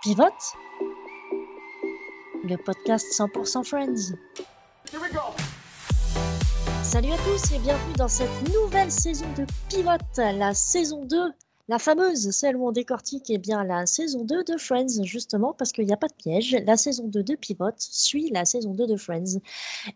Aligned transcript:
Pivote, 0.00 0.54
le 2.44 2.54
podcast 2.56 3.04
100% 3.18 3.64
Friends. 3.64 4.14
Salut 6.84 7.10
à 7.10 7.16
tous 7.16 7.52
et 7.52 7.58
bienvenue 7.58 7.94
dans 7.96 8.06
cette 8.06 8.54
nouvelle 8.54 8.92
saison 8.92 9.26
de 9.36 9.44
Pivote, 9.68 10.00
la 10.16 10.54
saison 10.54 11.04
2, 11.04 11.32
la 11.66 11.80
fameuse, 11.80 12.30
celle 12.30 12.54
où 12.56 12.68
on 12.68 12.70
décortique 12.70 13.24
eh 13.28 13.38
bien, 13.38 13.64
la 13.64 13.86
saison 13.86 14.22
2 14.22 14.44
de 14.44 14.56
Friends, 14.56 15.02
justement, 15.02 15.52
parce 15.52 15.72
qu'il 15.72 15.84
n'y 15.84 15.92
a 15.92 15.96
pas 15.96 16.06
de 16.06 16.14
piège. 16.14 16.56
La 16.64 16.76
saison 16.76 17.08
2 17.08 17.24
de 17.24 17.34
Pivote 17.34 17.80
suit 17.80 18.30
la 18.30 18.44
saison 18.44 18.74
2 18.74 18.86
de 18.86 18.96
Friends. 18.96 19.40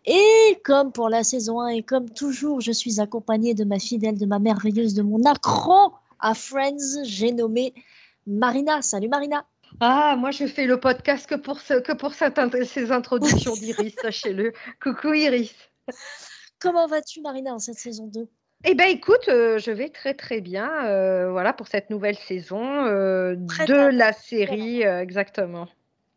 Et 0.05 0.61
comme 0.65 0.91
pour 0.91 1.11
la 1.11 1.23
saison 1.23 1.61
1 1.61 1.69
et 1.69 1.83
comme 1.85 2.11
toujours, 2.11 2.61
je 2.61 2.73
suis 2.73 3.01
accompagnée 3.01 3.55
de 3.55 3.63
ma 3.63 3.79
fidèle, 3.79 4.19
de 4.19 4.27
ma 4.27 4.41
merveilleuse, 4.41 4.95
de 4.95 5.03
mon 5.03 5.25
accro 5.27 5.93
à 6.19 6.35
Friends, 6.35 7.05
j'ai 7.05 7.31
nommé 7.31 7.73
Marina. 8.27 8.83
Salut 8.83 9.09
Marina 9.09 9.45
ah, 9.83 10.17
moi 10.17 10.31
je 10.31 10.47
fais 10.47 10.67
le 10.67 10.79
podcast 10.79 11.29
que 11.29 11.35
pour, 11.35 11.61
ce, 11.61 11.75
que 11.75 11.93
pour 11.93 12.15
cette, 12.15 12.39
ces 12.65 12.93
introductions 12.93 13.53
d'Iris, 13.61 13.95
sachez-le. 14.01 14.53
Coucou 14.81 15.13
Iris. 15.13 15.55
Comment 16.61 16.87
vas-tu 16.87 17.21
Marina 17.21 17.53
en 17.53 17.59
cette 17.59 17.79
saison 17.79 18.07
2 18.07 18.29
eh 18.65 18.75
bien, 18.75 18.87
écoute, 18.87 19.29
euh, 19.29 19.59
je 19.59 19.73
vais 19.73 19.89
très 19.89 20.15
très 20.15 20.41
bien. 20.41 20.71
euh, 20.87 21.33
voilà 21.33 21.53
pour 21.53 21.67
cette 21.67 21.91
nouvelle 21.91 22.17
saison 22.17 22.63
euh, 22.63 23.35
de 23.35 23.91
la 23.91 24.13
série, 24.13 24.83
exactement. 24.83 25.67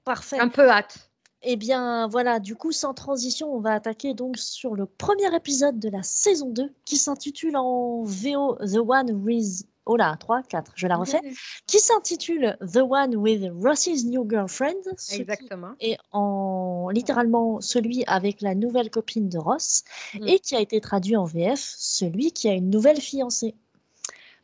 Parfait. 0.03 0.39
Un 0.39 0.49
peu 0.49 0.70
hâte. 0.70 1.09
Eh 1.41 1.55
bien 1.55 2.07
voilà, 2.07 2.39
du 2.39 2.55
coup 2.55 2.71
sans 2.71 2.93
transition, 2.93 3.53
on 3.53 3.59
va 3.59 3.73
attaquer 3.73 4.13
donc 4.13 4.37
sur 4.37 4.75
le 4.75 4.85
premier 4.85 5.35
épisode 5.35 5.79
de 5.79 5.89
la 5.89 6.03
saison 6.03 6.49
2 6.49 6.71
qui 6.85 6.97
s'intitule 6.97 7.57
en 7.57 8.03
VO 8.03 8.57
The 8.57 8.77
One 8.77 9.11
with... 9.11 9.65
Oh 9.88 9.95
là, 9.98 10.16
3, 10.20 10.41
4, 10.44 10.71
je 10.75 10.88
la 10.88 10.98
refais. 10.98 11.20
Qui 11.67 11.80
s'intitule 11.80 12.57
The 12.62 12.77
One 12.77 13.16
with 13.16 13.43
Ross's 13.63 14.05
New 14.05 14.27
Girlfriend. 14.29 14.82
Exactement. 15.12 15.73
est 15.79 15.98
en 16.12 16.90
littéralement 16.91 17.62
celui 17.62 18.04
avec 18.07 18.41
la 18.41 18.55
nouvelle 18.55 18.90
copine 18.90 19.29
de 19.29 19.37
Ross 19.37 19.84
Mm. 20.15 20.27
et 20.27 20.40
qui 20.40 20.55
a 20.55 20.59
été 20.59 20.79
traduit 20.82 21.15
en 21.18 21.26
VF, 21.26 21.76
celui 21.77 22.32
qui 22.32 22.49
a 22.49 22.54
une 22.54 22.70
nouvelle 22.70 22.99
fiancée. 23.01 23.54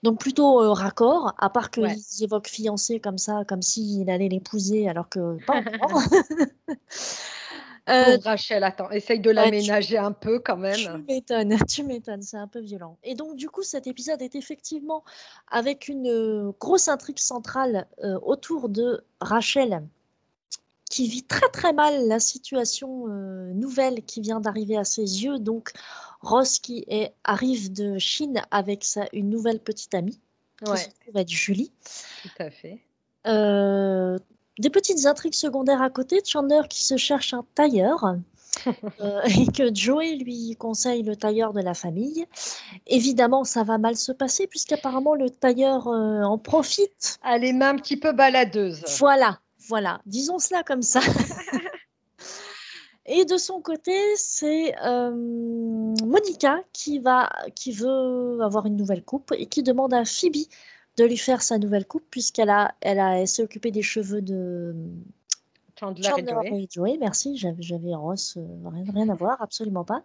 Donc 0.03 0.19
plutôt 0.19 0.61
euh, 0.61 0.71
raccord, 0.73 1.33
à 1.37 1.49
part 1.49 1.69
qu'ils 1.69 1.83
Ouais. 1.83 1.95
évoquent 2.21 2.47
fiancée 2.47 2.99
comme 2.99 3.17
ça, 3.19 3.43
comme 3.47 3.61
s'il 3.61 4.09
allait 4.09 4.29
l'épouser 4.29 4.89
alors 4.89 5.07
que 5.09 5.37
pas 5.45 5.61
encore. 5.81 6.01
Euh, 7.89 8.17
Rachel, 8.23 8.63
attends, 8.63 8.89
essaye 8.91 9.19
de 9.19 9.31
l'aménager 9.31 9.97
un 9.97 10.11
peu 10.11 10.39
quand 10.39 10.55
tu 10.55 10.61
même. 10.61 11.03
m'étonnes, 11.07 11.57
tu 11.67 11.83
m'étonnes, 11.83 12.21
c'est 12.21 12.37
un 12.37 12.47
peu 12.47 12.59
violent. 12.59 12.97
Et 13.03 13.15
donc, 13.15 13.35
du 13.35 13.49
coup, 13.49 13.63
cet 13.63 13.87
épisode 13.87 14.21
est 14.21 14.35
effectivement 14.35 15.03
avec 15.49 15.87
une 15.87 16.07
euh, 16.07 16.51
grosse 16.59 16.87
intrigue 16.87 17.19
centrale 17.19 17.87
euh, 18.03 18.19
autour 18.21 18.69
de 18.69 19.03
Rachel, 19.19 19.83
qui 20.89 21.07
vit 21.07 21.23
très 21.23 21.49
très 21.49 21.73
mal 21.73 22.07
la 22.07 22.19
situation 22.19 23.05
euh, 23.09 23.51
nouvelle 23.53 24.03
qui 24.03 24.21
vient 24.21 24.41
d'arriver 24.41 24.77
à 24.77 24.83
ses 24.83 25.23
yeux. 25.23 25.39
Donc, 25.39 25.71
Ross 26.21 26.59
qui 26.59 26.85
est, 26.87 27.13
arrive 27.23 27.71
de 27.73 27.97
Chine 27.97 28.41
avec 28.51 28.83
sa, 28.83 29.05
une 29.13 29.29
nouvelle 29.29 29.59
petite 29.59 29.95
amie, 29.95 30.19
qui 30.63 30.69
Ouais, 30.69 30.77
se 30.77 30.89
trouve 31.01 31.17
être 31.17 31.29
Julie. 31.29 31.71
tout 32.21 32.29
à 32.43 32.51
fait. 32.51 32.79
Euh, 33.27 34.17
des 34.61 34.69
petites 34.69 35.05
intrigues 35.05 35.33
secondaires 35.33 35.81
à 35.81 35.89
côté, 35.89 36.21
Chandler 36.25 36.61
qui 36.69 36.83
se 36.83 36.95
cherche 36.95 37.33
un 37.33 37.43
tailleur 37.55 38.15
euh, 39.01 39.21
et 39.23 39.51
que 39.51 39.73
Joey 39.73 40.15
lui 40.15 40.55
conseille 40.57 41.03
le 41.03 41.15
tailleur 41.15 41.51
de 41.51 41.61
la 41.61 41.73
famille. 41.73 42.25
Évidemment, 42.87 43.43
ça 43.43 43.63
va 43.63 43.77
mal 43.77 43.97
se 43.97 44.11
passer 44.11 44.47
puisqu'apparemment 44.47 45.15
le 45.15 45.29
tailleur 45.29 45.87
euh, 45.87 46.21
en 46.21 46.37
profite. 46.37 47.17
Ah, 47.23 47.37
les 47.37 47.53
mains 47.53 47.69
un 47.69 47.77
petit 47.77 47.97
peu 47.97 48.11
baladeuses. 48.11 48.83
Voilà, 48.99 49.39
voilà, 49.67 49.99
disons 50.05 50.37
cela 50.37 50.63
comme 50.63 50.83
ça. 50.83 51.01
Et 53.07 53.25
de 53.25 53.37
son 53.37 53.61
côté, 53.61 53.97
c'est 54.15 54.75
euh, 54.85 55.09
Monica 55.11 56.59
qui 56.71 56.99
va, 56.99 57.29
qui 57.55 57.71
veut 57.71 58.39
avoir 58.41 58.67
une 58.67 58.77
nouvelle 58.77 59.03
coupe 59.03 59.33
et 59.35 59.47
qui 59.47 59.63
demande 59.63 59.93
à 59.93 60.05
Phoebe 60.05 60.45
de 60.97 61.05
lui 61.05 61.17
faire 61.17 61.41
sa 61.41 61.57
nouvelle 61.57 61.85
coupe 61.85 62.05
puisqu'elle 62.09 62.49
a, 62.49 62.75
elle 62.81 62.99
a, 62.99 63.19
elle 63.19 63.27
s'est 63.27 63.43
occupée 63.43 63.71
des 63.71 63.81
cheveux 63.81 64.21
de 64.21 64.75
Chandler, 65.79 66.09
et 66.17 66.27
Joey. 66.27 66.63
et 66.63 66.67
Joey. 66.69 66.97
Merci, 66.99 67.37
j'avais, 67.37 67.61
j'avais 67.61 67.95
Ross, 67.95 68.37
euh, 68.37 68.69
rien, 68.69 68.85
rien 68.93 69.09
à 69.09 69.15
voir, 69.15 69.41
absolument 69.41 69.83
pas. 69.83 70.03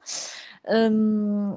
Euh, 0.70 1.52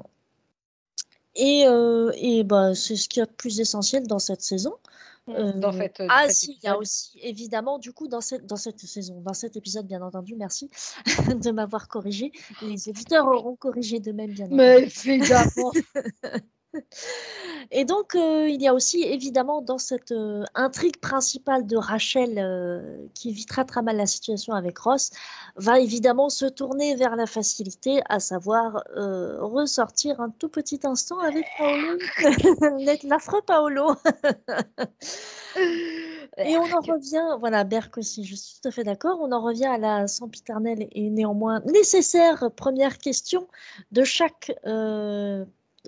et 1.34 1.64
euh, 1.66 2.12
et 2.16 2.44
bah, 2.44 2.74
c'est 2.74 2.96
ce 2.96 3.08
qu'il 3.08 3.20
y 3.20 3.22
a 3.22 3.26
de 3.26 3.32
plus 3.32 3.60
essentiel 3.60 4.06
dans 4.06 4.18
cette 4.18 4.42
saison. 4.42 4.74
Euh, 5.28 5.52
Dans 5.52 5.72
cette, 5.72 6.02
ah 6.08 6.28
si, 6.28 6.58
il 6.60 6.66
y 6.66 6.68
a 6.68 6.76
aussi 6.76 7.18
évidemment 7.22 7.78
du 7.78 7.92
coup 7.92 8.08
dans 8.08 8.22
cette 8.22 8.46
dans 8.46 8.56
cette 8.56 8.80
saison, 8.80 9.20
dans 9.20 9.34
cet 9.34 9.56
épisode 9.56 9.86
bien 9.86 10.02
entendu, 10.02 10.34
merci 10.34 10.70
de 11.44 11.50
m'avoir 11.50 11.88
corrigé. 11.88 12.32
Les 12.62 12.88
éditeurs 12.88 13.26
auront 13.28 13.54
corrigé 13.54 14.00
de 14.00 14.12
même 14.12 14.32
bien 14.32 14.46
entendu. 14.46 14.56
Mais 14.56 14.82
évidemment. 14.82 15.72
Et 17.72 17.84
donc 17.84 18.14
euh, 18.14 18.48
il 18.48 18.60
y 18.60 18.68
a 18.68 18.74
aussi 18.74 19.02
évidemment 19.02 19.62
dans 19.62 19.78
cette 19.78 20.12
euh, 20.12 20.44
intrigue 20.54 20.98
principale 20.98 21.66
de 21.66 21.76
Rachel 21.76 22.36
euh, 22.38 23.06
qui 23.14 23.32
vit 23.32 23.46
très 23.46 23.64
très 23.64 23.82
mal 23.82 23.96
la 23.96 24.06
situation 24.06 24.54
avec 24.54 24.78
Ross, 24.78 25.10
va 25.56 25.78
évidemment 25.78 26.28
se 26.30 26.46
tourner 26.46 26.96
vers 26.96 27.16
la 27.16 27.26
facilité, 27.26 28.02
à 28.08 28.18
savoir 28.20 28.82
ressortir 28.94 30.20
un 30.20 30.30
tout 30.30 30.48
petit 30.48 30.80
instant 30.84 31.18
avec 31.18 31.44
Paolo, 31.58 31.98
l'affreux 33.04 33.42
Paolo. 33.46 33.94
Et 36.38 36.56
on 36.56 36.62
en 36.62 36.80
revient, 36.80 37.36
voilà, 37.40 37.64
Berk 37.64 37.98
aussi, 37.98 38.24
je 38.24 38.34
suis 38.36 38.60
tout 38.60 38.68
à 38.68 38.70
fait 38.70 38.84
d'accord. 38.84 39.18
On 39.20 39.32
en 39.32 39.42
revient 39.42 39.66
à 39.66 39.78
la 39.78 40.06
sempiternelle 40.06 40.88
et 40.92 41.10
néanmoins 41.10 41.60
nécessaire 41.66 42.50
première 42.54 42.98
question 42.98 43.48
de 43.90 44.04
chaque 44.04 44.52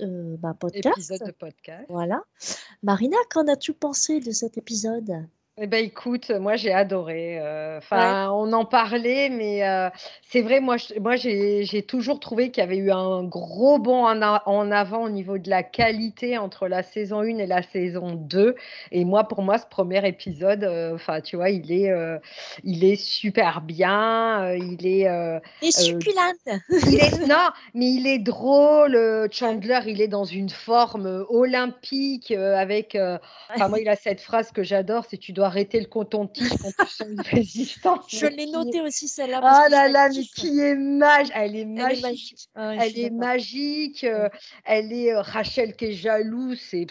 euh, 0.00 0.36
bah, 0.38 0.54
podcast. 0.58 0.97
Épisode 0.97 1.26
de 1.26 1.32
podcast. 1.32 1.86
Voilà. 1.88 2.22
Marina, 2.82 3.16
qu'en 3.30 3.47
as-tu 3.48 3.72
pensé 3.72 4.20
de 4.20 4.30
cet 4.30 4.58
épisode? 4.58 5.26
Eh 5.58 5.66
ben 5.66 5.84
écoute, 5.84 6.30
moi 6.30 6.56
j'ai 6.56 6.72
adoré. 6.72 7.38
euh, 7.38 7.76
Enfin, 7.76 8.30
on 8.32 8.54
en 8.54 8.64
parlait, 8.64 9.28
mais 9.28 9.62
euh, 9.68 9.90
c'est 10.22 10.40
vrai, 10.40 10.60
moi, 10.60 10.78
je- 10.78 10.98
moi 10.98 11.16
j'ai 11.16 11.82
toujours 11.86 12.20
trouvé 12.20 12.50
qu'il 12.50 12.62
y 12.62 12.66
avait 12.66 12.78
eu 12.78 12.90
un 12.90 13.22
gros 13.22 13.78
bond 13.78 14.06
en, 14.06 14.22
a- 14.22 14.42
en 14.46 14.70
avant 14.70 15.02
au 15.02 15.10
niveau 15.10 15.36
de 15.36 15.50
la 15.50 15.62
qualité 15.62 16.38
entre 16.38 16.68
la 16.68 16.82
saison 16.82 17.20
1 17.20 17.36
et 17.36 17.46
la 17.46 17.62
saison 17.62 18.14
2. 18.14 18.54
Et 18.92 19.04
moi, 19.04 19.24
pour 19.24 19.42
moi, 19.42 19.58
ce 19.58 19.66
premier 19.66 20.06
épisode, 20.08 20.64
euh, 20.64 20.94
enfin, 20.94 21.20
tu 21.20 21.36
vois, 21.36 21.50
il 21.50 21.70
est, 21.70 21.90
il 22.64 22.82
est 22.84 22.96
super 22.96 23.60
bien. 23.60 24.54
il 24.54 24.86
est, 24.86 25.06
euh, 25.08 25.38
Et 25.60 25.70
succulente 25.70 26.36
il 26.70 26.94
est, 26.98 27.19
non, 27.28 27.50
mais 27.74 27.90
il 27.92 28.06
est 28.06 28.19
drôle. 28.19 29.28
Chandler, 29.30 29.80
il 29.86 30.00
est 30.00 30.08
dans 30.08 30.24
une 30.24 30.48
forme 30.48 31.26
olympique 31.28 32.30
avec. 32.32 32.96
Enfin, 33.54 33.69
moi, 33.69 33.78
il 33.80 33.88
a 33.88 33.96
cette 33.96 34.20
phrase 34.22 34.50
que 34.50 34.62
j'adore 34.62 35.04
c'est 35.08 35.19
tu 35.19 35.32
dois 35.32 35.41
arrêter 35.44 35.80
le 35.80 35.86
coton-tige 35.86 36.48
quand 36.50 36.70
tu 36.84 36.91
sens 36.92 37.08
une 37.08 37.20
résistance. 37.30 38.04
Je 38.08 38.26
l'ai 38.26 38.47
qui- 38.47 38.53
noté 38.53 38.80
aussi 38.80 39.08
celle-là. 39.08 39.41
Ah 39.42 39.69
là 39.69 39.88
là, 39.88 40.08
mais 40.08 40.22
qui 40.22 40.60
est 40.60 40.75
magique. 40.76 41.32
Elle 41.34 41.56
est 41.56 41.60
Elle 41.60 41.69
magique. 41.69 41.98
est 41.98 42.03
magique. 42.03 42.48
Ah 42.54 42.75
je 42.75 42.80
Elle 42.80 42.98
est 42.98 43.10
magique. 43.10 44.04
euh, 44.04 44.28
elle 44.64 44.92
est 44.92 45.12
euh, 45.12 45.20
Rachel 45.20 45.75
qui 45.76 45.86
est 45.86 45.92
jalouse. 45.92 46.58
C'est. 46.70 46.86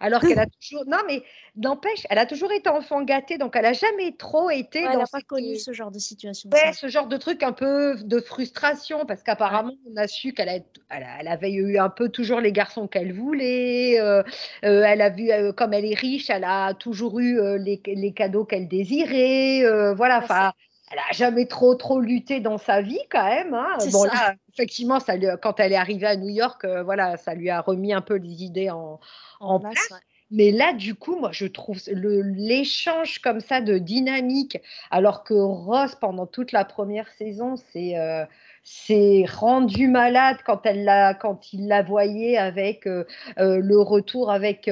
Alors 0.00 0.20
qu'elle 0.38 0.38
a 0.38 0.46
toujours. 0.46 0.84
Non, 0.86 0.98
mais 1.06 1.22
n'empêche, 1.56 2.06
elle 2.10 2.18
a 2.18 2.26
toujours 2.26 2.52
été 2.52 2.68
enfant 2.68 3.02
gâtée, 3.02 3.38
donc 3.38 3.56
elle 3.56 3.66
a 3.66 3.72
jamais 3.72 4.12
trop 4.16 4.50
été 4.50 4.80
Ouais, 4.80 4.84
dans 4.86 4.92
elle 4.92 4.98
n'a 4.98 5.04
pas 5.06 5.18
cette- 5.18 5.26
connu 5.26 5.56
ce 5.56 5.72
genre 5.72 5.90
de 5.90 5.98
situation. 5.98 6.50
Ouais, 6.52 6.58
ça. 6.58 6.72
ce 6.72 6.88
genre 6.88 7.06
de 7.06 7.16
truc 7.16 7.42
un 7.42 7.52
peu 7.52 7.96
de 8.02 8.20
frustration, 8.20 9.06
parce 9.06 9.22
qu'apparemment, 9.22 9.72
on 9.90 9.96
a 9.96 10.06
su 10.06 10.32
qu'elle 10.32 10.48
a- 10.48 10.58
elle 10.90 11.28
avait 11.28 11.52
eu 11.52 11.78
un 11.78 11.88
peu 11.88 12.08
toujours 12.08 12.40
les 12.40 12.52
garçons 12.52 12.86
qu'elle 12.88 13.12
voulait. 13.12 13.98
euh, 14.00 14.22
euh, 14.64 14.82
elle 14.84 15.00
a 15.02 15.10
vu, 15.10 15.30
euh, 15.30 15.52
comme 15.52 15.72
elle 15.72 15.84
est 15.84 15.94
riche, 15.98 16.30
elle 16.30 16.44
a 16.44 16.74
toujours 16.74 17.18
eu 17.20 17.38
euh, 17.40 17.58
les, 17.58 17.80
les 17.86 18.12
cadeaux 18.12 18.44
qu'elle 18.44 18.68
désirait. 18.68 19.64
euh, 19.64 19.94
voilà, 19.94 20.18
enfin, 20.22 20.52
elle 20.90 20.98
a 20.98 21.12
jamais 21.12 21.46
trop, 21.46 21.74
trop 21.74 22.00
lutté 22.00 22.40
dans 22.40 22.58
sa 22.58 22.80
vie 22.80 23.00
quand 23.10 23.24
même. 23.24 23.54
hein. 23.54 23.76
Bon, 23.92 24.04
ça. 24.04 24.14
là, 24.14 24.34
effectivement, 24.52 25.00
ça 25.00 25.16
lui- 25.16 25.26
quand 25.42 25.58
elle 25.60 25.72
est 25.72 25.76
arrivée 25.76 26.06
à 26.06 26.16
New 26.16 26.28
York, 26.28 26.64
euh, 26.64 26.82
voilà, 26.82 27.16
ça 27.16 27.34
lui 27.34 27.50
a 27.50 27.60
remis 27.60 27.92
un 27.92 28.02
peu 28.02 28.14
les 28.16 28.44
idées 28.44 28.70
en, 28.70 29.00
en 29.40 29.60
place, 29.60 29.74
place. 29.74 29.90
ouais. 29.90 30.06
Mais 30.32 30.50
là, 30.50 30.72
du 30.72 30.96
coup, 30.96 31.16
moi, 31.16 31.30
je 31.32 31.46
trouve 31.46 31.78
l'échange 31.86 33.20
comme 33.20 33.40
ça 33.40 33.60
de 33.60 33.78
dynamique, 33.78 34.58
alors 34.90 35.22
que 35.22 35.34
Ross, 35.34 35.94
pendant 35.94 36.26
toute 36.26 36.50
la 36.50 36.64
première 36.64 37.08
saison, 37.12 37.54
c'est 37.72 37.96
euh, 37.96 38.24
s'est 38.64 39.24
rendu 39.32 39.86
malade 39.86 40.38
quand, 40.44 40.66
elle 40.66 40.82
l'a, 40.82 41.14
quand 41.14 41.52
il 41.52 41.68
la 41.68 41.82
voyait 41.82 42.36
avec 42.36 42.88
euh, 42.88 43.04
euh, 43.38 43.58
le 43.58 43.80
retour 43.80 44.32
avec 44.32 44.68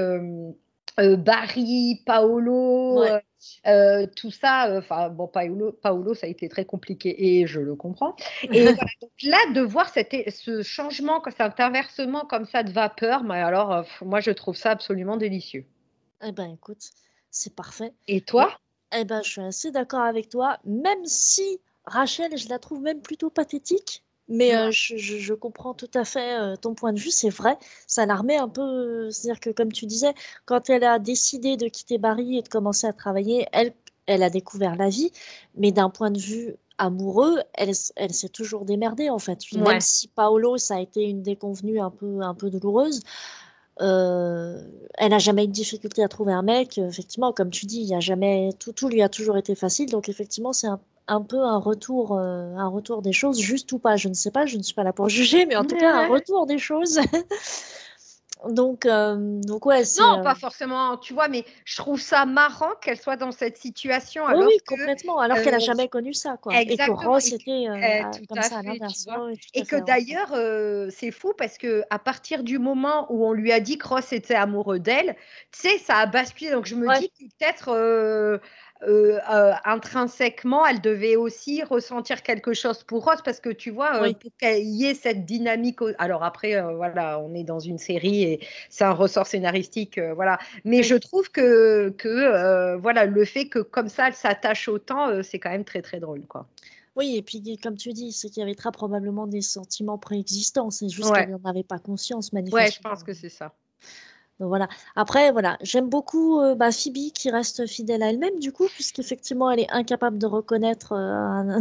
euh, 0.99 1.17
Barry, 1.17 2.03
Paolo, 2.07 3.01
Ouais. 3.01 3.13
euh, 3.13 3.21
euh, 3.67 4.07
tout 4.15 4.31
ça. 4.31 4.69
euh, 4.69 5.09
bon, 5.11 5.27
Paolo, 5.27 5.73
Paolo, 5.73 6.15
ça 6.15 6.27
a 6.27 6.31
été 6.31 6.49
très 6.49 6.65
compliqué 6.65 7.39
et 7.39 7.47
je 7.47 7.61
le 7.61 7.75
comprends. 7.75 8.15
Et 8.43 8.49
voilà, 8.63 8.91
donc 9.03 9.11
là, 9.23 9.39
de 9.55 9.61
voir 9.61 9.89
ce 9.89 10.63
changement, 10.63 11.23
cet 11.37 11.61
inversement 11.61 12.25
comme 12.27 12.47
ça 12.47 12.63
de 12.63 12.71
vapeur, 12.71 13.25
mais 13.25 13.41
alors, 13.41 13.85
moi, 14.03 14.21
je 14.21 14.31
trouve 14.31 14.57
ça 14.57 14.71
absolument 14.71 15.17
délicieux. 15.17 15.67
Eh 16.23 16.33
ben, 16.33 16.53
écoute, 16.55 16.91
c'est 17.31 17.55
parfait. 17.55 17.93
Et 18.09 18.21
toi? 18.21 18.57
Eh 18.97 19.05
ben, 19.05 19.23
je 19.23 19.31
suis 19.31 19.41
assez 19.43 19.71
d'accord 19.73 20.03
avec 20.03 20.29
toi, 20.29 20.59
même 20.65 21.05
si 21.05 21.61
Rachel, 21.85 22.37
je 22.39 22.49
la 22.49 22.59
trouve 22.59 22.81
même 22.81 23.03
plutôt 23.03 23.31
pathétique. 23.31 24.03
Mais 24.29 24.57
euh, 24.57 24.71
je, 24.71 25.35
comprends 25.35 25.75
tout 25.75 25.91
à 25.95 26.05
fait 26.05 26.41
euh, 26.41 26.57
ton 26.57 26.75
point 26.75 26.93
de 26.93 26.99
vue, 26.99 27.11
c'est 27.11 27.29
vrai. 27.29 27.59
Ça 27.87 28.07
la 28.07 28.17
remet 28.17 28.37
un 28.37 28.49
peu. 28.49 29.11
C'est-à-dire 29.11 29.41
que, 29.41 29.51
comme 29.51 29.73
tu 29.73 29.87
disais, 29.87 30.15
quand 30.47 30.71
elle 30.71 30.85
a 30.85 30.99
décidé 30.99 31.57
de 31.57 31.69
quitter 31.69 31.99
Barry 31.99 32.39
et 32.39 32.43
de 32.43 32.49
commencer 32.49 32.87
à 32.87 32.93
travailler, 32.93 33.47
elle, 33.53 33.75
elle 34.07 34.23
a 34.23 34.31
découvert 34.31 34.77
la 34.77 34.89
vie. 34.89 35.13
Mais 35.57 35.73
d'un 35.73 35.91
point 35.91 36.11
de 36.11 36.19
vue 36.19 36.57
amoureux, 36.79 37.41
elle, 37.53 37.73
elle 37.97 38.15
s'est 38.15 38.31
toujours 38.31 38.65
démerdée, 38.65 39.11
en 39.11 39.19
fait. 39.19 39.41
Même 39.53 39.81
si 39.81 40.09
Paolo, 40.09 40.57
ça 40.57 40.77
a 40.77 40.81
été 40.81 41.03
une 41.03 41.23
déconvenue 41.23 41.79
un 41.81 41.91
peu, 41.91 42.21
un 42.23 42.35
peu 42.35 42.49
douloureuse. 42.49 43.03
Euh, 43.81 44.63
elle 44.97 45.11
n'a 45.11 45.19
jamais 45.19 45.45
eu 45.45 45.49
de 45.49 45.53
difficulté 45.53 46.03
à 46.03 46.09
trouver 46.09 46.33
un 46.33 46.43
mec. 46.43 46.79
Effectivement, 46.79 47.33
comme 47.33 47.51
tu 47.51 47.67
dis, 47.67 47.81
il 47.81 47.89
y 47.89 47.95
a 47.95 48.01
jamais 48.01 48.51
tout, 48.59 48.73
tout 48.73 48.89
lui 48.89 49.03
a 49.03 49.09
toujours 49.09 49.37
été 49.37 49.55
facile. 49.55 49.91
Donc 49.91 50.09
effectivement, 50.09 50.53
c'est 50.53 50.69
un, 50.69 50.81
un, 51.07 51.23
peu 51.23 51.41
un 51.41 51.59
retour, 51.59 52.17
euh, 52.19 52.55
un 52.57 52.69
retour 52.69 53.03
des 53.03 53.13
choses, 53.13 53.41
juste 53.41 53.71
ou 53.73 53.79
pas. 53.79 53.97
Je 53.97 54.09
ne 54.09 54.15
sais 54.15 54.31
pas, 54.31 54.47
je 54.47 54.57
ne 54.57 54.63
suis 54.63 54.75
pas 54.75 54.85
là 54.85 54.93
pour 54.93 55.09
juger, 55.09 55.47
mais 55.47 55.57
en 55.57 55.65
tout 55.65 55.77
cas 55.77 55.93
un 55.93 56.09
retour 56.09 56.47
des 56.47 56.59
choses. 56.59 57.01
Donc, 58.49 58.85
euh, 58.85 59.41
donc 59.41 59.65
ouais. 59.65 59.85
Non, 59.99 60.23
pas 60.23 60.35
forcément, 60.35 60.99
tu 60.99 61.15
vois, 61.15 61.29
mais 61.29 61.47
je 61.65 61.77
trouve 61.77 61.99
ça 61.99 62.27
marrant 62.27 62.73
qu'elle 62.83 63.01
soit 63.01 63.17
dans 63.17 63.33
cette 63.33 63.57
situation. 63.57 64.27
Alors 64.27 64.47
oui, 64.47 64.59
complètement, 64.67 65.19
alors 65.19 65.41
qu'elle 65.41 65.55
n'a 65.55 65.61
jamais 65.61 65.89
connu 65.89 66.13
ça, 66.13 66.37
quoi. 66.37 66.55
Exactement. 66.55 66.99
Et 66.99 67.03
que 67.03 67.09
Ross 67.09 67.33
était 67.33 68.27
comme 68.29 68.43
ça 68.43 68.59
à 68.59 68.63
l'inverse. 68.63 69.07
et 69.55 69.65
que 69.65 69.77
d'ailleurs, 69.77 70.93
c'est 70.93 71.11
fou 71.11 71.33
parce 71.39 71.57
que 71.57 71.85
à 71.89 71.99
partir 71.99 72.43
du 72.43 72.59
moment 72.59 73.07
où 73.11 73.27
on 73.27 73.33
lui 73.33 73.51
a 73.51 73.61
dit 73.61 73.79
que 73.79 73.89
Ross 73.89 74.13
était 74.13 74.35
amoureux 74.35 74.79
d'elle, 74.79 75.17
tu 75.51 75.61
sais, 75.61 75.79
ça 75.79 75.97
a 75.97 76.07
basculé. 76.07 76.51
Donc 76.51 76.67
je 76.67 76.75
me 76.75 76.87
dis 76.99 77.09
que 77.09 77.25
peut-être 77.39 78.41
euh, 78.83 79.19
euh, 79.31 79.53
intrinsèquement, 79.65 80.67
elle 80.67 80.81
devait 80.81 81.17
aussi 81.17 81.63
ressentir 81.63 82.23
quelque 82.23 82.53
chose 82.53 82.83
pour 82.83 83.05
Ross 83.05 83.21
parce 83.25 83.41
que 83.41 83.51
tu 83.51 83.71
vois, 83.71 84.03
euh, 84.03 84.13
pour 84.13 84.31
qu'il 84.39 84.75
y 84.75 84.85
ait 84.87 84.95
cette 84.95 85.25
dynamique. 85.25 85.79
Alors 85.99 86.23
après, 86.23 86.61
voilà, 86.75 87.21
on 87.21 87.35
est 87.35 87.45
dans 87.45 87.61
une 87.61 87.79
série 87.79 88.25
et 88.25 88.41
c'est 88.69 88.85
un 88.85 88.93
ressort 88.93 89.27
scénaristique, 89.27 89.99
voilà. 90.15 90.39
Mais 90.65 90.83
je 90.83 90.97
trouve 90.97 91.31
que, 91.31 91.91
que 91.91 92.77
voilà, 92.77 93.07
le 93.07 93.25
fait 93.25 93.49
que 93.49 93.61
comme 93.61 93.89
ça, 93.89 94.09
elle 94.09 94.15
s'attache 94.15 94.69
autant, 94.69 95.23
c'est 95.23 95.39
quand 95.39 95.51
même 95.51 95.65
très 95.65 95.81
très 95.81 96.01
drôle, 96.01 96.27
quoi. 96.27 96.47
Oui, 96.97 97.17
et 97.17 97.23
puis 97.23 97.59
comme 97.63 97.77
tu 97.77 97.93
dis, 97.93 98.13
c'est 98.13 98.29
qu'il 98.29 98.41
y 98.41 98.45
avait 98.45 98.55
très 98.55 98.71
probablement 98.71 99.27
des 99.27 99.41
sentiments 99.41 99.99
préexistants. 99.99 100.71
C'est 100.71 100.89
juste 100.89 101.13
qu'elle 101.13 101.31
n'en 101.31 101.51
avait 101.51 101.65
pas 101.65 101.79
conscience, 101.79 102.33
manifestement. 102.33 102.65
Ouais, 102.65 102.71
je 102.71 102.81
pense 102.81 103.03
que 103.03 103.15
c'est 103.15 103.29
ça. 103.29 103.55
Donc 104.41 104.49
voilà. 104.49 104.69
Après, 104.97 105.31
voilà, 105.31 105.57
j'aime 105.61 105.89
beaucoup 105.89 106.41
euh, 106.41 106.57
bah, 106.57 106.73
Phoebe 106.73 107.13
qui 107.15 107.31
reste 107.31 107.67
fidèle 107.67 108.03
à 108.03 108.11
elle-même, 108.11 108.41
du 108.41 108.51
coup, 108.51 108.67
puisqu'effectivement, 108.67 109.51
elle 109.51 109.61
est 109.61 109.71
incapable 109.71 110.19
de 110.19 110.27
reconnaître 110.27 110.93
euh, 110.93 111.53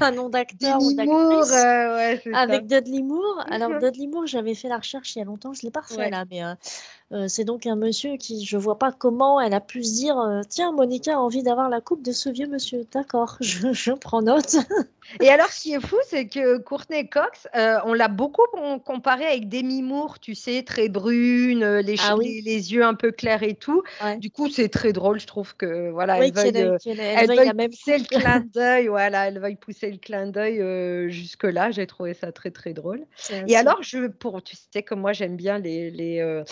un, 0.00 0.10
nom 0.12 0.28
d'acteur 0.28 0.82
ou 0.82 0.92
d'actrice 0.94 1.52
euh, 1.54 2.16
avec 2.34 2.66
Dudley 2.66 3.02
Moore. 3.02 3.44
Alors, 3.48 3.78
Dudley 3.78 4.08
Moore, 4.08 4.26
j'avais 4.26 4.54
fait 4.54 4.68
la 4.68 4.78
recherche 4.78 5.14
il 5.14 5.20
y 5.20 5.22
a 5.22 5.24
longtemps, 5.24 5.52
je 5.52 5.60
ne 5.62 5.68
l'ai 5.68 5.70
pas 5.70 5.80
refait 5.80 6.10
là, 6.10 6.24
mais 6.28 6.42
c'est 7.28 7.44
donc 7.44 7.66
un 7.66 7.76
monsieur 7.76 8.16
qui, 8.16 8.44
je 8.44 8.56
vois 8.56 8.78
pas 8.78 8.92
comment 8.92 9.40
elle 9.40 9.54
a 9.54 9.60
pu 9.60 9.84
se 9.84 9.94
dire 9.94 10.40
Tiens, 10.48 10.72
Monica 10.72 11.14
a 11.14 11.18
envie 11.18 11.42
d'avoir 11.42 11.68
la 11.68 11.80
coupe 11.80 12.02
de 12.02 12.12
ce 12.12 12.28
vieux 12.28 12.46
monsieur. 12.46 12.86
D'accord, 12.92 13.36
je, 13.40 13.72
je 13.72 13.92
prends 13.92 14.22
note. 14.22 14.56
Et 15.20 15.28
alors, 15.28 15.48
ce 15.48 15.62
qui 15.62 15.74
est 15.74 15.80
fou, 15.80 15.96
c'est 16.06 16.26
que 16.26 16.58
Courtney 16.58 17.08
Cox, 17.08 17.48
on 17.84 17.92
l'a 17.92 18.08
beaucoup 18.08 18.42
comparé 18.84 19.26
avec 19.26 19.48
Demi 19.48 19.82
Moore, 19.82 20.20
tu 20.20 20.34
sais, 20.34 20.62
très 20.62 20.88
brune, 20.88 21.64
les 21.78 21.96
ah 22.00 22.14
les, 22.20 22.40
les, 22.40 22.72
yeux 22.72 22.84
un 22.84 22.94
peu 22.94 23.10
clairs 23.10 23.42
et 23.42 23.54
tout. 23.54 23.82
Du 24.18 24.30
coup, 24.30 24.48
c'est 24.48 24.68
très 24.68 24.92
drôle, 24.92 25.20
je 25.20 25.26
trouve 25.26 25.54
que 25.56 25.90
voilà, 25.90 26.18
elle, 26.18 26.32
veuille, 26.32 26.52
elle, 26.54 27.30
elle, 27.30 27.68
pousser 27.68 27.98
le 27.98 28.04
clin 28.04 28.40
d'œil, 28.54 28.88
voilà, 28.88 29.28
elle 29.28 29.38
veuille 29.38 29.56
pousser 29.56 29.90
le 29.90 29.98
clin 29.98 30.26
d'œil 30.26 30.60
euh, 30.60 31.08
jusque 31.08 31.44
là. 31.44 31.70
J'ai 31.70 31.86
trouvé 31.86 32.14
ça 32.14 32.32
très 32.32 32.50
très 32.50 32.72
drôle. 32.72 33.04
Et 33.46 33.56
alors, 33.56 33.82
je 33.82 34.06
pour 34.06 34.42
tu 34.42 34.56
sais 34.72 34.82
que 34.82 34.94
moi 34.94 35.12
j'aime 35.12 35.36
bien 35.36 35.58
les 35.58 35.90
les, 35.90 36.20
euh, 36.20 36.44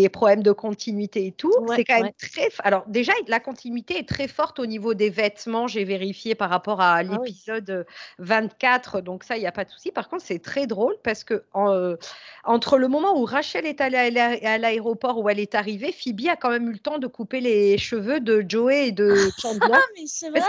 les 0.00 0.08
problèmes 0.08 0.42
de 0.42 0.52
continuité 0.52 1.26
et 1.26 1.32
tout. 1.32 1.52
c'est 1.74 1.84
quand 1.84 2.02
même 2.02 2.12
très. 2.18 2.48
Alors 2.60 2.84
déjà, 2.86 3.12
la 3.28 3.40
continuité 3.40 3.98
est 3.98 4.08
très 4.08 4.28
forte 4.28 4.58
au 4.58 4.66
niveau 4.66 4.94
des 4.94 5.10
vêtements. 5.10 5.66
J'ai 5.66 5.84
vérifié 5.84 6.34
par 6.34 6.50
rapport 6.50 6.80
à 6.80 6.96
ah 6.96 7.02
l'épisode 7.02 7.86
24, 8.18 9.00
donc 9.00 9.24
ça, 9.24 9.36
il 9.36 9.40
n'y 9.40 9.46
a 9.46 9.52
pas 9.52 9.64
de 9.64 9.70
souci. 9.70 9.90
Par 9.90 10.08
contre, 10.08 10.24
c'est 10.24 10.40
très 10.40 10.66
drôle 10.66 10.96
parce 11.02 11.24
que 11.24 11.44
euh, 11.56 11.96
entre 12.44 12.78
le 12.78 12.88
moment 12.88 13.18
où 13.18 13.24
Rachel 13.24 13.66
est 13.66 13.80
allée 13.80 13.98
à 13.98 14.58
l'aéroport 14.58 14.70
aéroport 14.70 15.18
où 15.18 15.28
elle 15.28 15.40
est 15.40 15.54
arrivée, 15.54 15.92
Phoebe 15.92 16.28
a 16.28 16.36
quand 16.36 16.50
même 16.50 16.68
eu 16.68 16.72
le 16.72 16.78
temps 16.78 16.98
de 16.98 17.06
couper 17.06 17.40
les 17.40 17.76
cheveux 17.76 18.20
de 18.20 18.44
Joey 18.46 18.88
et 18.88 18.92
de 18.92 19.14
Chandler. 19.40 19.68
ah, 19.72 19.78
mais 19.96 20.06
c'est 20.06 20.30
vrai. 20.30 20.40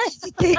Ils 0.41 0.55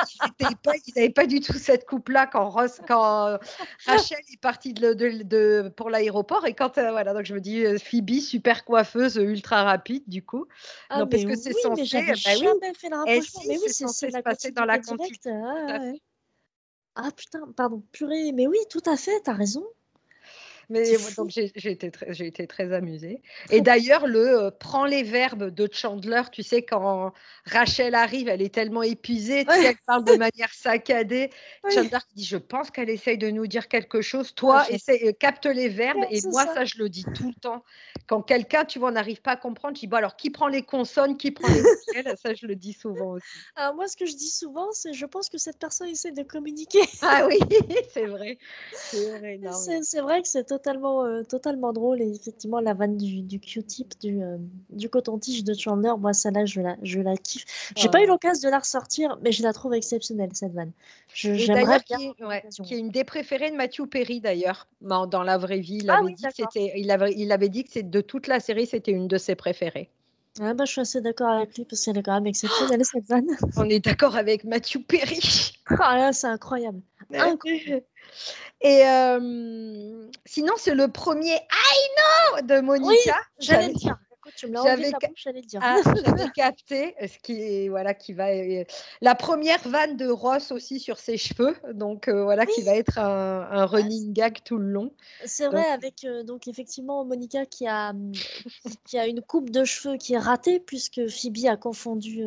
n'avaient 0.97 1.11
pas, 1.11 1.27
du 1.27 1.41
tout 1.41 1.55
cette 1.55 1.87
coupe-là 1.87 2.27
quand, 2.27 2.49
Ross, 2.49 2.81
quand 2.87 3.29
euh, 3.29 3.38
Rachel 3.87 4.19
est 4.33 4.41
partie 4.41 4.75
de, 4.75 4.93
de, 4.93 5.73
pour 5.77 5.91
l'aéroport. 5.91 6.47
Et 6.47 6.55
quand, 6.55 6.79
euh, 6.79 6.91
voilà, 6.91 7.15
donc 7.15 7.25
je 7.25 7.35
me 7.35 7.41
dis, 7.41 7.65
Phoebe, 7.79 8.21
super 8.21 8.65
coiffeuse, 8.73 9.17
ultra 9.17 9.65
rapide, 9.65 10.03
du 10.07 10.25
coup. 10.25 10.47
Ah, 10.89 11.01
non, 11.01 11.07
parce 11.07 11.25
que 11.25 11.37
c'est 11.37 11.55
oui, 11.55 11.61
censé. 11.63 11.83
Mais 11.93 12.07
bah, 12.07 12.15
jamais 12.15 12.75
fait 12.75 12.89
le 12.89 12.97
rapprochement. 12.97 13.43
mais 13.47 13.59
oui, 13.59 13.65
c'est 13.67 13.87
censé 13.87 14.11
se 14.11 14.19
passer 14.21 14.51
dans 14.51 14.65
la 14.65 14.79
continuité. 14.79 15.31
Ah, 15.31 15.93
ah, 16.95 17.11
putain, 17.15 17.41
pardon, 17.55 17.83
purée, 17.93 18.33
mais 18.33 18.47
oui, 18.47 18.57
tout 18.71 18.83
à 18.87 18.97
fait, 18.97 19.21
t'as 19.25 19.35
raison. 19.35 19.65
Mais 20.73 20.97
donc 21.17 21.29
j'ai 21.31 21.71
été, 21.71 21.91
très, 21.91 22.23
été 22.23 22.47
très 22.47 22.73
amusée. 22.73 23.21
Et 23.51 23.61
d'ailleurs, 23.61 24.07
le 24.07 24.45
euh, 24.45 24.51
prends 24.51 24.87
les 24.87 25.03
verbes 25.03 25.51
de 25.51 25.69
Chandler, 25.71 26.23
tu 26.33 26.43
sais, 26.43 26.63
quand 26.63 27.13
Rachel 27.45 27.95
arrive, 27.95 28.29
elle 28.29 28.41
est 28.41 28.55
tellement 28.55 28.83
épuisée, 28.83 29.45
tu 29.45 29.53
sais, 29.53 29.65
elle 29.67 29.77
parle 29.87 30.05
de 30.05 30.17
manière 30.17 30.53
saccadée. 30.53 31.31
Chandler 31.75 31.99
dit 32.15 32.25
Je 32.25 32.39
pense 32.39 32.71
qu'elle 32.71 32.89
essaye 32.89 33.19
de 33.19 33.31
nous 33.31 33.47
dire 33.47 33.69
quelque 33.69 34.01
chose. 34.01 34.35
Toi, 34.35 34.65
euh, 34.73 35.13
capte 35.13 35.47
les 35.47 35.69
verbes. 35.69 36.05
et 36.11 36.21
moi, 36.29 36.47
ça. 36.47 36.65
je 36.65 36.79
le 36.79 36.89
dis 36.89 37.05
tout 37.15 37.29
le 37.29 37.41
temps. 37.41 37.63
Quand 38.07 38.23
quelqu'un, 38.23 38.65
tu 38.65 38.79
vois, 38.79 38.91
n'arrive 38.91 39.21
pas 39.21 39.33
à 39.33 39.37
comprendre, 39.37 39.77
je 39.77 39.81
dis 39.81 39.87
Bon, 39.87 39.99
alors 39.99 40.17
qui 40.17 40.31
prend 40.31 40.49
les 40.49 40.63
consonnes, 40.63 41.19
qui 41.19 41.33
prend 41.33 41.49
les 41.49 41.61
voyelles 41.61 42.17
Ça, 42.17 42.33
je 42.33 42.47
le 42.47 42.55
dis 42.57 42.73
souvent 42.73 43.13
aussi. 43.13 43.27
Alors, 43.57 43.75
moi, 43.75 43.89
ce 43.89 43.97
que 43.97 44.07
je 44.07 44.17
dis 44.17 44.31
souvent, 44.31 44.73
c'est 44.73 44.95
Je 44.95 45.07
pense 45.07 45.29
que 45.29 45.39
cette 45.39 45.59
personne 45.59 45.89
essaie 45.89 46.13
de 46.13 46.23
communiquer. 46.23 46.81
Ah 47.03 47.27
oui, 47.27 47.39
c'est 47.93 48.07
vrai. 48.07 48.39
C'est 48.73 49.19
vrai, 49.19 49.39
vrai 50.01 50.23
que 50.23 50.29
c'est 50.29 50.45
totalement, 50.45 50.62
euh, 50.67 51.23
totalement 51.25 51.73
drôle. 51.73 52.00
Et 52.03 52.11
effectivement, 52.11 52.61
la 52.61 52.75
vanne 52.75 52.97
du, 52.97 53.23
du 53.23 53.41
Q-tip, 53.41 53.99
du, 54.00 54.23
euh, 54.23 54.37
du 54.70 54.88
coton-tige 54.88 55.44
de 55.44 55.55
Chandler, 55.55 55.93
moi, 55.99 56.12
ça 56.12 56.31
là, 56.31 56.44
je 56.44 56.61
la, 56.61 56.76
je 56.83 57.00
la 57.00 57.16
kiffe. 57.16 57.73
J'ai 57.76 57.88
pas 57.88 58.02
eu 58.02 58.07
l'occasion 58.07 58.49
de 58.49 58.52
la 58.52 58.59
ressortir, 58.59 59.19
mais 59.23 59.33
je 59.33 59.42
la 59.42 59.52
trouve 59.52 59.75
exceptionnelle, 59.75 60.31
cette 60.33 60.52
vanne. 60.52 60.73
J'aimerais 61.14 61.81
bien. 61.88 61.99
Qui, 61.99 62.62
qui, 62.62 62.75
est 62.75 62.78
une 62.78 62.90
des 62.90 63.04
préférées 63.04 63.50
de 63.50 63.57
Matthew 63.57 63.87
Perry, 63.87 64.21
d'ailleurs, 64.21 64.66
dans 64.81 65.23
la 65.23 65.38
vraie 65.38 65.61
vie. 65.61 65.78
Il, 65.83 65.90
ah 65.90 65.99
avait, 65.99 66.12
dit 66.12 66.23
que 66.23 66.78
il, 66.78 66.90
avait, 66.90 67.14
il 67.16 67.33
avait 67.33 67.49
dit 67.49 67.64
que 67.64 67.81
de 67.81 68.00
toute 68.00 68.26
la 68.26 68.40
série, 68.40 68.66
c'était 68.66 68.92
une 68.92 69.09
de 69.09 69.19
ses 69.19 69.35
préférées. 69.35 69.90
Ah 70.41 70.55
bah, 70.55 70.65
je 70.65 70.73
suis 70.73 70.81
assez 70.81 71.01
d'accord 71.01 71.29
avec 71.29 71.57
lui 71.57 71.65
parce 71.65 71.85
qu'elle 71.85 71.99
est 71.99 72.03
quand 72.03 72.15
même 72.15 72.27
exceptionnelle 72.27 72.85
cette 72.85 73.07
vanne. 73.07 73.27
On 73.57 73.69
est 73.69 73.81
d'accord 73.81 74.17
avec 74.17 74.45
Matthew 74.45 74.79
Perry. 74.87 75.21
Ah 75.79 75.97
là, 75.97 76.12
c'est 76.12 76.27
incroyable. 76.27 76.83
incroyable. 77.15 77.85
Et 78.61 78.87
euh, 78.87 80.09
sinon, 80.27 80.53
c'est 80.59 80.75
le 80.75 80.89
premier 80.89 81.35
I 81.35 82.41
know 82.41 82.47
de 82.47 82.61
Monica. 82.61 82.91
Oui, 82.91 82.97
j'allais 83.39 83.69
le 83.69 83.75
dire 83.75 83.97
tu 84.37 84.47
me 84.47 84.52
l'as 84.52 84.76
dire. 84.76 85.61
Ah, 85.62 85.81
j'avais 86.07 86.31
capté 86.31 86.95
ce 87.00 87.19
qui, 87.19 87.69
voilà, 87.69 87.95
qui 87.95 88.12
va. 88.12 88.31
Euh, 88.31 88.64
la 89.00 89.14
première 89.14 89.61
vanne 89.69 89.97
de 89.97 90.09
Ross 90.09 90.52
aussi 90.52 90.81
sur 90.81 90.99
ses 90.99 91.17
cheveux, 91.17 91.57
donc 91.73 92.09
euh, 92.09 92.25
voilà, 92.25 92.47
qui 92.47 92.62
va 92.62 92.75
être 92.75 92.99
un, 92.99 93.67
running 93.67 94.12
gag 94.12 94.38
tout 94.45 94.59
le 94.59 94.67
long. 94.67 94.93
C'est 95.25 95.47
vrai, 95.47 95.64
avec 95.67 96.05
euh, 96.05 96.23
donc 96.23 96.49
effectivement 96.49 97.05
Monica 97.05 97.47
qui 97.47 97.67
a, 97.67 97.93
qui 98.87 98.99
a 98.99 99.07
une 99.07 99.23
coupe 99.23 99.50
de 99.50 99.64
cheveux 99.64 99.97
qui 99.97 100.14
est 100.14 100.19
ratée, 100.19 100.61
puisque 100.61 101.09
Phoebe 101.09 101.47
a 101.49 101.57
confondu 101.57 102.25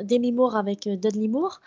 Demi 0.00 0.32
Moore 0.32 0.56
avec 0.56 0.88
Dudley 0.88 1.28
Moore. 1.28 1.60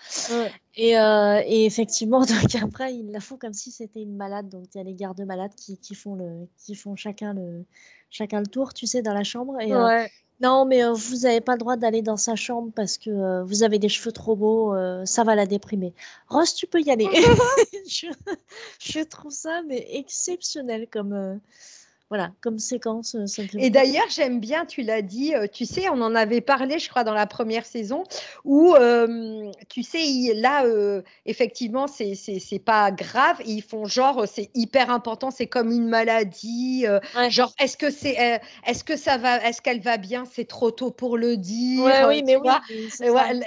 Et, 0.77 0.91
et, 0.91 1.65
effectivement, 1.65 2.21
donc 2.25 2.55
après, 2.61 2.93
ils 2.93 3.11
la 3.11 3.19
font 3.19 3.37
comme 3.37 3.53
si 3.53 3.71
c'était 3.71 4.01
une 4.01 4.15
malade. 4.15 4.47
Donc, 4.47 4.65
il 4.73 4.77
y 4.77 4.81
a 4.81 4.83
les 4.83 4.93
gardes 4.93 5.21
malades 5.21 5.53
qui, 5.55 5.77
qui, 5.77 5.95
font 5.95 6.15
le, 6.15 6.47
qui 6.57 6.75
font 6.75 6.95
chacun 6.95 7.33
le, 7.33 7.65
chacun 8.09 8.39
le 8.39 8.47
tour, 8.47 8.73
tu 8.73 8.87
sais, 8.87 9.01
dans 9.01 9.13
la 9.13 9.23
chambre. 9.23 9.59
Et, 9.61 9.73
euh, 9.73 10.05
non, 10.39 10.65
mais 10.65 10.83
euh, 10.83 10.93
vous 10.93 11.17
n'avez 11.17 11.41
pas 11.41 11.53
le 11.53 11.59
droit 11.59 11.77
d'aller 11.77 12.01
dans 12.01 12.17
sa 12.17 12.35
chambre 12.35 12.71
parce 12.75 12.97
que 12.97 13.09
euh, 13.09 13.43
vous 13.43 13.63
avez 13.63 13.79
des 13.79 13.89
cheveux 13.89 14.11
trop 14.11 14.35
beaux, 14.35 14.75
ça 15.05 15.23
va 15.23 15.35
la 15.35 15.45
déprimer. 15.45 15.93
Rose, 16.27 16.53
tu 16.53 16.67
peux 16.67 16.81
y 16.81 16.91
aller. 16.91 17.07
je, 18.79 19.03
trouve 19.03 19.31
ça 19.31 19.61
mais 19.67 19.85
exceptionnel 19.91 20.87
comme, 20.91 21.39
voilà, 22.09 22.31
comme 22.39 22.57
séquence. 22.57 23.15
Euh, 23.15 23.25
et 23.57 23.69
d'ailleurs, 23.69 24.07
j'aime 24.09 24.39
bien, 24.39 24.65
tu 24.65 24.81
l'as 24.81 25.01
dit, 25.01 25.35
euh, 25.35 25.45
tu 25.51 25.65
sais, 25.65 25.89
on 25.89 26.01
en 26.01 26.15
avait 26.15 26.39
parlé, 26.39 26.79
je 26.79 26.89
crois, 26.89 27.03
dans 27.03 27.13
la 27.13 27.27
première 27.27 27.65
saison, 27.65 28.03
où, 28.45 28.73
euh, 28.75 29.51
tu 29.67 29.83
sais, 29.83 30.33
là, 30.33 30.63
effectivement, 31.25 31.87
c'est 31.87 32.63
pas 32.63 32.91
grave, 32.91 33.41
ils 33.45 33.61
font 33.61 33.85
genre, 33.85 34.25
c'est 34.25 34.49
hyper 34.55 34.89
important, 34.89 35.31
c'est 35.31 35.47
comme 35.47 35.71
une 35.71 35.87
maladie, 35.87 36.85
genre, 37.29 37.53
est-ce 37.59 37.75
que 37.75 37.91
c'est, 37.91 38.39
est-ce 38.65 38.83
que 38.85 38.95
ça 38.95 39.17
va, 39.17 39.43
est-ce 39.45 39.61
qu'elle 39.61 39.81
va 39.81 39.97
bien, 39.97 40.23
c'est 40.31 40.47
trop 40.47 40.71
tôt 40.71 40.91
pour 40.91 41.17
le 41.17 41.35
dire. 41.35 41.83
oui, 42.07 42.23
mais 42.23 42.37
oui, 42.37 42.49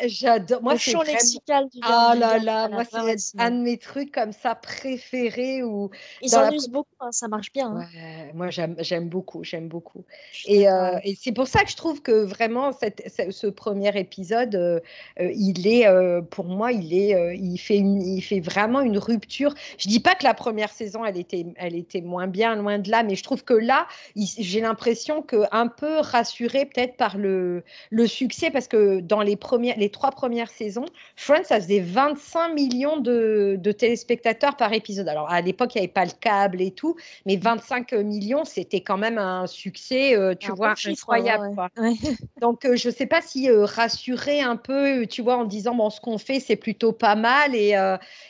j'adore. 0.05 0.63
Moi, 0.63 0.77
c'est 0.79 0.93
lexical 1.05 1.69
du 1.71 1.79
Ah 1.83 2.15
là 2.17 2.39
là, 2.39 2.69
moi, 2.69 2.83
c'est 2.85 3.41
un 3.41 3.51
de 3.53 3.63
mes 3.63 3.79
trucs 3.79 4.13
comme 4.13 4.33
ça 4.33 4.55
préférés. 4.55 5.63
Où, 5.63 5.91
Ils 6.21 6.37
en 6.37 6.51
usent 6.51 6.69
beaucoup, 6.69 6.91
hein, 7.01 7.13
ça 7.13 7.29
marche 7.29 7.53
bien. 7.53 7.69
Hein. 7.69 7.87
moi, 8.35 8.50
j'aime 8.51 9.09
beaucoup, 9.09 9.45
j'aime 9.45 9.69
beaucoup. 9.69 10.05
Et, 10.47 10.69
euh, 10.69 10.99
et 11.05 11.15
c'est 11.15 11.33
pour 11.33 11.49
ça 11.49 11.65
que 11.65 11.71
je 11.71 11.77
trouve 11.77 12.03
que 12.03 12.25
vraiment 12.25 12.73
cette, 12.73 13.11
ce 13.31 13.47
premier 13.47 13.97
épisode, 13.99 14.55
euh, 14.55 14.81
euh, 15.21 15.31
il 15.35 15.67
est, 15.67 15.87
pour 16.31 16.47
moi, 16.47 16.73
il 16.73 16.95
est, 16.95 17.37
il 17.37 17.59
fait, 17.59 17.79
il 17.79 18.21
fait 18.23 18.41
vraiment 18.41 18.81
une 18.81 18.99
rupture. 18.99 19.55
Je 19.79 19.89
dis 19.89 20.01
pas 20.01 20.15
que 20.15 20.25
la 20.25 20.35
première 20.35 20.71
saison, 20.71 21.05
elle 21.05 21.17
était, 21.17 21.47
elle 21.57 21.77
était 21.77 22.01
moins 22.01 22.27
bien, 22.27 22.55
loin 22.57 22.79
de 22.79 22.91
là, 22.91 23.03
mais 23.03 23.15
je 23.15 23.23
trouve 23.23 23.45
que 23.45 23.55
là, 23.55 23.87
j'ai 24.17 24.61
l'impression 24.61 25.23
que 25.23 25.45
un 25.53 25.69
peu 25.69 25.99
rassuré 26.01 26.67
peut-être 26.67 26.97
par 26.97 27.17
le, 27.17 27.63
le 27.91 28.07
succès, 28.07 28.51
parce 28.51 28.69
que 28.69 29.01
dans 29.01 29.23
les 29.23 29.37
premières, 29.37 29.77
les 29.79 29.91
trois 29.91 30.11
premières 30.11 30.51
saisons, 30.51 30.87
Friends, 31.17 31.45
ça 31.45 31.61
faisait 31.61 31.81
25 31.81 32.55
millions 32.55 32.99
de, 32.99 33.57
de 33.59 33.73
téléspectateurs 33.73 34.57
par 34.57 34.73
épisode. 34.73 35.09
Alors 35.09 35.31
à 35.31 35.41
l'époque, 35.41 35.75
il 35.75 35.79
n'y 35.79 35.85
avait 35.85 35.93
pas 35.93 36.05
le 36.05 36.13
câble 36.19 36.61
et 36.61 36.71
tout, 36.71 36.97
mais 37.27 37.37
25 37.37 37.93
millions 37.93 38.40
c'était 38.45 38.81
quand 38.81 38.99
même 38.99 39.19
un 39.19 39.47
succès, 39.47 40.17
euh, 40.17 40.35
tu 40.35 40.53
vois, 40.53 40.75
incroyable. 40.85 41.55
Donc, 42.41 42.65
euh, 42.65 42.77
je 42.77 42.89
ne 42.89 42.95
sais 42.95 43.07
pas 43.07 43.23
si 43.23 43.49
euh, 43.49 43.65
rassurer 43.65 44.41
un 44.41 44.57
peu, 44.57 45.07
tu 45.07 45.23
vois, 45.23 45.37
en 45.37 45.45
disant, 45.45 45.75
bon, 45.75 45.91
ce 45.91 46.01
qu'on 46.01 46.19
fait, 46.19 46.41
c'est 46.41 46.57
plutôt 46.57 46.93
pas 46.93 47.15
mal. 47.15 47.55
Et, 47.55 47.77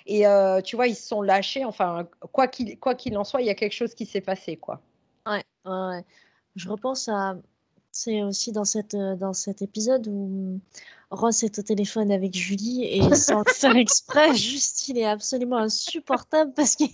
et 0.07 0.25
tu 0.64 0.76
vois, 0.76 0.87
ils 0.87 0.95
se 0.95 1.07
sont 1.07 1.23
lâchés. 1.23 1.64
Enfin, 1.64 2.09
quoi 2.33 2.47
qu'il 2.49 3.19
en 3.19 3.25
soit, 3.25 3.43
il 3.43 3.47
y 3.47 3.50
a 3.50 3.55
quelque 3.55 3.75
chose 3.75 3.95
qui 3.95 4.07
s'est 4.07 4.21
passé, 4.21 4.57
quoi. 4.57 4.81
Ouais, 5.26 5.45
ouais, 5.64 6.05
Je 6.57 6.69
repense 6.69 7.09
à. 7.09 7.37
C'est 7.93 8.23
aussi 8.23 8.52
dans, 8.52 8.64
cette, 8.64 8.95
dans 8.95 9.33
cet 9.33 9.62
épisode 9.62 10.07
où 10.07 10.61
Ross 11.11 11.43
est 11.43 11.59
au 11.59 11.62
téléphone 11.62 12.12
avec 12.12 12.37
Julie 12.37 12.85
et 12.85 13.14
sans 13.17 13.43
faire 13.45 13.75
exprès, 13.76 14.35
juste 14.37 14.88
il 14.88 14.97
est 14.97 15.07
absolument 15.07 15.57
insupportable 15.57 16.52
parce 16.55 16.76
qu'il 16.76 16.88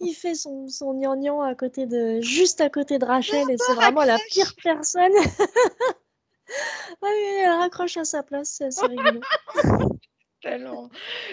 il 0.00 0.14
fait 0.14 0.34
son, 0.34 0.68
son 0.68 0.94
gnangnan 0.94 1.42
à 1.42 1.54
côté 1.54 1.86
de, 1.86 2.20
juste 2.20 2.60
à 2.60 2.70
côté 2.70 2.98
de 2.98 3.04
Rachel 3.04 3.50
et 3.50 3.56
c'est 3.58 3.74
vraiment 3.74 4.04
la 4.04 4.18
pire 4.30 4.54
personne. 4.62 5.12
elle 7.02 7.50
raccroche 7.50 7.96
à 7.96 8.04
sa 8.04 8.22
place, 8.22 8.56
c'est 8.58 8.64
assez 8.64 8.86
rigolo. 8.86 9.20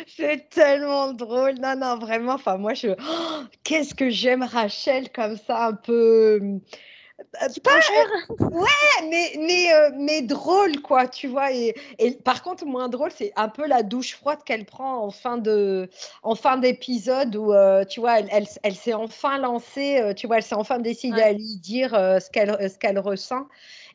c'est 0.08 0.50
tellement 0.50 1.14
drôle. 1.14 1.56
Non, 1.56 1.76
non, 1.78 1.98
vraiment. 1.98 2.34
Enfin, 2.34 2.58
moi, 2.58 2.74
je. 2.74 2.90
Oh, 2.90 3.44
qu'est-ce 3.64 3.96
que 3.96 4.10
j'aime 4.10 4.44
Rachel 4.44 5.12
comme 5.12 5.38
ça, 5.38 5.68
un 5.68 5.74
peu 5.74 6.60
pas 7.64 7.82
cher. 7.82 8.06
Ouais, 8.30 9.08
mais, 9.10 9.34
mais, 9.40 9.74
euh, 9.74 9.92
mais 9.96 10.22
drôle, 10.22 10.82
quoi, 10.82 11.08
tu 11.08 11.28
vois. 11.28 11.52
Et, 11.52 11.76
et, 12.00 12.12
par 12.12 12.44
contre, 12.44 12.66
moins 12.66 12.90
drôle, 12.90 13.12
c'est 13.16 13.34
un 13.36 13.50
peu 13.50 13.68
la 13.68 13.84
douche 13.84 14.16
froide 14.16 14.40
qu'elle 14.46 14.66
prend 14.66 15.04
en 15.04 15.12
fin 15.12 15.38
de 15.38 15.90
en 16.24 16.36
fin 16.36 16.58
d'épisode 16.58 17.36
où, 17.36 17.54
euh, 17.54 17.86
tu 17.86 18.00
vois, 18.00 18.20
elle, 18.20 18.30
elle, 18.32 18.48
elle 18.64 18.76
s'est 18.76 18.94
enfin 18.94 19.38
lancée, 19.38 20.00
euh, 20.00 20.14
tu 20.14 20.28
vois, 20.28 20.38
elle 20.38 20.44
s'est 20.44 20.56
enfin 20.56 20.80
décidée 20.80 21.22
à 21.22 21.34
lui 21.34 21.58
dire 21.58 21.92
ce 21.92 22.30
qu'elle 22.30 22.70
ce 22.70 22.78
qu'elle 22.78 23.00
ressent. 23.00 23.48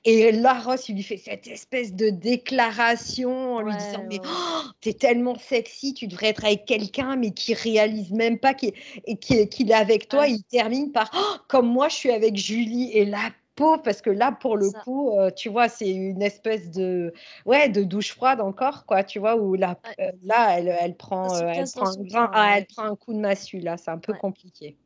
Et 0.05 0.33
là, 0.33 0.55
Ross, 0.55 0.88
il 0.88 0.97
lui 0.97 1.05
fait 1.05 1.17
cette 1.17 1.47
espèce 1.47 1.95
de 1.95 2.11
déclaration 2.11 3.55
en 3.55 3.61
lui 3.61 3.73
disant 3.76 4.05
Mais 4.09 4.19
oh, 4.25 4.62
t'es 4.81 4.95
tellement 4.95 5.38
sexy, 5.38 5.95
tu 5.95 6.09
devrais 6.09 6.29
être 6.29 6.45
avec 6.45 6.64
quelqu'un, 6.64 7.14
mais 7.14 7.31
qui 7.31 7.55
réalise 7.55 8.11
même 8.11 8.38
pas 8.38 8.52
qu'il 8.52 8.73
est 9.07 9.73
avec 9.73 10.09
toi. 10.09 10.26
Il 10.26 10.43
termine 10.43 10.91
par 10.91 11.09
oh, 11.14 11.37
Comme 11.47 11.69
moi, 11.69 11.88
je 11.88 11.95
suis 11.95 12.11
avec 12.11 12.37
Julie. 12.37 12.91
Et 12.93 13.05
la 13.12 13.31
pauvre, 13.54 13.83
parce 13.83 14.00
que 14.00 14.11
là, 14.11 14.33
pour 14.33 14.57
le 14.57 14.71
coup, 14.71 15.19
euh, 15.19 15.31
tu 15.31 15.50
vois, 15.50 15.69
c'est 15.69 15.90
une 15.90 16.23
espèce 16.23 16.71
de, 16.71 17.12
ouais, 17.45 17.69
de 17.69 17.85
douche 17.85 18.12
froide 18.12 18.40
encore, 18.40 18.87
quoi, 18.87 19.04
tu 19.04 19.19
vois, 19.19 19.37
où 19.37 19.54
là, 19.54 19.78
euh, 20.00 20.11
là 20.23 20.59
elle, 20.59 20.75
elle, 20.81 20.97
prend, 20.97 21.35
euh, 21.35 21.52
elle, 21.54 21.66
prend 21.71 21.90
un, 21.90 22.31
ah, 22.33 22.54
elle 22.57 22.66
prend 22.66 22.85
un 22.85 22.97
coup 22.97 23.12
de 23.12 23.19
massue, 23.21 23.61
là, 23.61 23.76
c'est 23.76 23.90
un 23.90 23.99
peu 23.99 24.14
compliqué. 24.14 24.76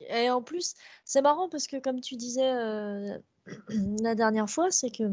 Et 0.00 0.30
en 0.30 0.42
plus, 0.42 0.74
c'est 1.04 1.22
marrant 1.22 1.48
parce 1.48 1.68
que, 1.68 1.76
comme 1.76 2.00
tu 2.00 2.16
disais 2.16 2.50
la 4.02 4.14
dernière 4.14 4.50
fois, 4.50 4.70
c'est 4.70 4.90
que 4.90 5.04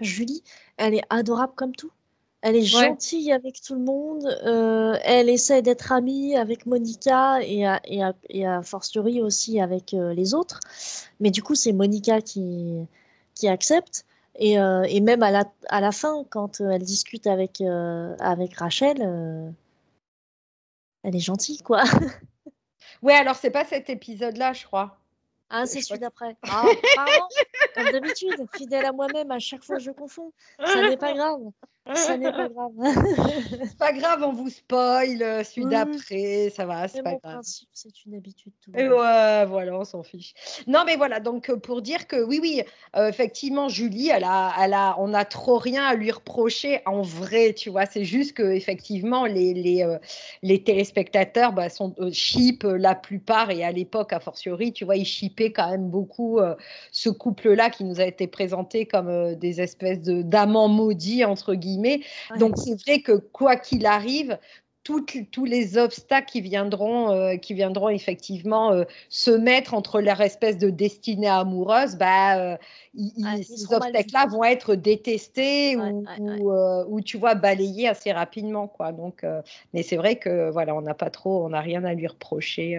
Julie, 0.00 0.42
elle 0.76 0.94
est 0.94 1.04
adorable 1.10 1.52
comme 1.54 1.76
tout. 1.76 1.92
Elle 2.42 2.56
est 2.56 2.62
gentille 2.62 3.32
avec 3.32 3.60
tout 3.60 3.74
le 3.74 3.80
monde. 3.80 4.26
Euh, 4.44 4.96
elle 5.04 5.28
essaie 5.28 5.60
d'être 5.60 5.92
amie 5.92 6.36
avec 6.36 6.64
Monica 6.64 7.42
et 7.42 7.66
à, 7.66 7.80
et 7.84 8.00
et 8.30 8.44
fortiori 8.62 9.20
aussi 9.20 9.60
avec 9.60 9.92
euh, 9.92 10.14
les 10.14 10.32
autres. 10.32 10.60
Mais 11.20 11.30
du 11.30 11.42
coup, 11.42 11.54
c'est 11.54 11.72
Monica 11.72 12.22
qui, 12.22 12.86
qui 13.34 13.48
accepte. 13.48 14.06
Et, 14.36 14.58
euh, 14.58 14.84
et 14.88 15.00
même 15.00 15.22
à 15.22 15.30
la, 15.30 15.44
à 15.68 15.82
la, 15.82 15.92
fin, 15.92 16.24
quand 16.30 16.60
elle 16.60 16.82
discute 16.82 17.26
avec, 17.26 17.60
avec 17.60 18.54
Rachel, 18.54 19.52
elle 21.02 21.16
est 21.16 21.20
gentille, 21.20 21.58
quoi. 21.58 21.82
ouais, 23.02 23.14
alors 23.14 23.36
c'est 23.36 23.50
pas 23.50 23.66
cet 23.66 23.90
épisode-là, 23.90 24.54
je 24.54 24.64
crois. 24.64 24.96
Ah, 25.50 25.66
c'est 25.66 25.82
celui 25.82 26.00
d'après. 26.00 26.36
Ah, 26.44 26.64
pardon, 26.94 27.26
comme 27.74 27.90
d'habitude, 27.90 28.46
fidèle 28.54 28.86
à 28.86 28.92
moi-même, 28.92 29.30
à 29.32 29.40
chaque 29.40 29.64
fois 29.64 29.78
je 29.78 29.90
confonds. 29.90 30.32
Ça 30.64 30.88
n'est 30.88 30.96
pas 30.96 31.12
grave. 31.14 31.40
Ça 31.94 32.16
n'est 32.16 32.30
pas 32.30 32.48
grave. 32.54 32.72
c'est 33.62 33.78
pas 33.78 33.92
grave, 33.92 34.22
on 34.22 34.32
vous 34.32 34.50
spoil 34.50 35.22
euh, 35.22 35.42
celui 35.42 35.66
d'après, 35.66 36.50
ça 36.54 36.66
va, 36.66 36.86
c'est 36.88 37.02
pas 37.02 37.14
grave. 37.14 37.40
C'est 37.42 38.04
une 38.04 38.16
habitude. 38.16 38.52
Tout 38.60 38.70
Et 38.76 38.88
ouais, 38.88 39.46
voilà, 39.46 39.78
on 39.78 39.84
s'en 39.84 40.02
fiche. 40.02 40.34
Non, 40.66 40.80
mais 40.84 40.96
voilà, 40.96 41.20
donc 41.20 41.48
euh, 41.48 41.56
pour 41.56 41.80
dire 41.80 42.06
que 42.06 42.22
oui, 42.22 42.38
oui, 42.42 42.62
euh, 42.96 43.08
effectivement, 43.08 43.68
Julie, 43.68 44.10
elle 44.10 44.24
a, 44.24 44.52
elle 44.60 44.74
a, 44.74 44.96
on 44.98 45.14
a 45.14 45.24
trop 45.24 45.56
rien 45.56 45.84
à 45.84 45.94
lui 45.94 46.10
reprocher 46.10 46.82
en 46.84 47.00
vrai, 47.00 47.54
tu 47.54 47.70
vois. 47.70 47.86
C'est 47.86 48.04
juste 48.04 48.34
que 48.34 48.42
effectivement, 48.42 49.24
les, 49.24 49.54
les, 49.54 49.98
les 50.42 50.62
téléspectateurs 50.62 51.52
bah, 51.52 51.70
sont 51.70 51.94
chip 52.12 52.62
la 52.62 52.94
plupart 52.94 53.50
et 53.50 53.64
à 53.64 53.72
l'époque, 53.72 54.12
a 54.12 54.20
fortiori, 54.20 54.72
tu 54.72 54.84
vois, 54.84 54.96
ils 54.96 55.06
chippaient 55.06 55.52
quand 55.52 55.70
même 55.70 55.88
beaucoup 55.88 56.40
ce 56.92 57.08
couple-là 57.08 57.70
qui 57.70 57.84
nous 57.84 58.00
a 58.00 58.04
été 58.04 58.26
présenté 58.26 58.86
comme 58.86 59.34
des 59.36 59.60
espèces 59.60 60.02
de 60.02 60.22
d'amants 60.22 60.68
maudits 60.68 61.24
entre 61.24 61.54
guillemets 61.54 61.69
donc 62.38 62.56
c'est 62.56 62.80
vrai 62.82 63.00
que 63.00 63.12
quoi 63.12 63.56
qu'il 63.56 63.86
arrive, 63.86 64.38
tous 64.82 65.44
les 65.44 65.78
obstacles 65.78 66.30
qui 66.30 66.40
viendront, 66.40 67.10
euh, 67.10 67.36
qui 67.36 67.54
viendront 67.54 67.90
effectivement 67.90 68.72
euh, 68.72 68.84
se 69.08 69.30
mettre 69.30 69.74
entre 69.74 70.00
leur 70.00 70.20
espèce 70.20 70.58
de 70.58 70.70
destinée 70.70 71.28
amoureuse, 71.28 71.96
bah, 71.96 72.38
euh, 72.38 72.56
ces 72.94 73.72
obstacles-là 73.72 74.26
vont 74.30 74.44
être 74.44 74.74
détestés 74.74 75.76
ou, 75.76 77.00
tu 77.02 77.18
vois 77.18 77.34
balayés 77.34 77.88
assez 77.88 78.10
rapidement, 78.12 78.68
quoi. 78.68 78.92
Donc, 78.92 79.24
mais 79.74 79.82
c'est 79.82 79.96
vrai 79.96 80.16
que 80.16 80.50
voilà, 80.50 80.74
on 80.74 80.82
n'a 80.82 80.94
pas 80.94 81.10
trop, 81.10 81.44
on 81.44 81.50
n'a 81.50 81.60
rien 81.60 81.84
à 81.84 81.94
lui 81.94 82.06
reprocher. 82.06 82.78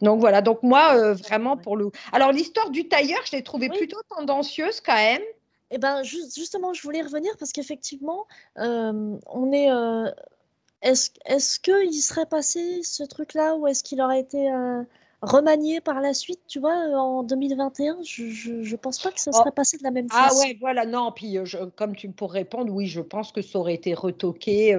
Donc 0.00 0.20
voilà. 0.20 0.42
Donc 0.42 0.62
moi, 0.62 1.12
vraiment 1.12 1.56
pour 1.56 1.76
le. 1.76 1.90
Alors 2.12 2.32
l'histoire 2.32 2.70
du 2.70 2.88
tailleur, 2.88 3.20
je 3.26 3.36
l'ai 3.36 3.42
trouvée 3.42 3.68
plutôt 3.68 4.00
tendancieuse 4.08 4.80
quand 4.80 4.94
même. 4.94 5.22
Eh 5.70 5.78
ben, 5.78 6.02
justement, 6.04 6.72
je 6.72 6.82
voulais 6.82 7.02
revenir 7.02 7.36
parce 7.38 7.52
qu'effectivement, 7.52 8.26
euh, 8.58 9.18
on 9.26 9.52
est. 9.52 9.70
Euh, 9.70 10.10
est-ce 10.82 11.10
est 11.24 11.58
qu'il 11.58 11.92
serait 12.02 12.26
passé 12.26 12.82
ce 12.84 13.02
truc-là 13.02 13.56
ou 13.56 13.66
est-ce 13.66 13.82
qu'il 13.82 14.00
aurait 14.00 14.20
été 14.20 14.52
euh, 14.52 14.82
remanié 15.22 15.80
par 15.80 16.00
la 16.00 16.14
suite, 16.14 16.40
tu 16.46 16.60
vois, 16.60 16.74
en 16.74 17.22
2021 17.22 17.98
Je 18.02 18.52
ne 18.52 18.76
pense 18.76 18.98
pas 18.98 19.10
que 19.10 19.20
ça 19.20 19.32
serait 19.32 19.44
oh. 19.48 19.52
passé 19.52 19.78
de 19.78 19.82
la 19.82 19.90
même 19.90 20.06
ah 20.10 20.24
façon. 20.28 20.40
Ah 20.42 20.46
ouais, 20.46 20.56
voilà, 20.60 20.86
non. 20.86 21.12
Puis, 21.12 21.38
comme 21.76 21.96
tu 21.96 22.10
pour 22.10 22.32
répondre, 22.32 22.72
oui, 22.72 22.86
je 22.86 23.00
pense 23.00 23.32
que 23.32 23.42
ça 23.42 23.58
aurait 23.58 23.74
été 23.74 23.94
retoqué, 23.94 24.76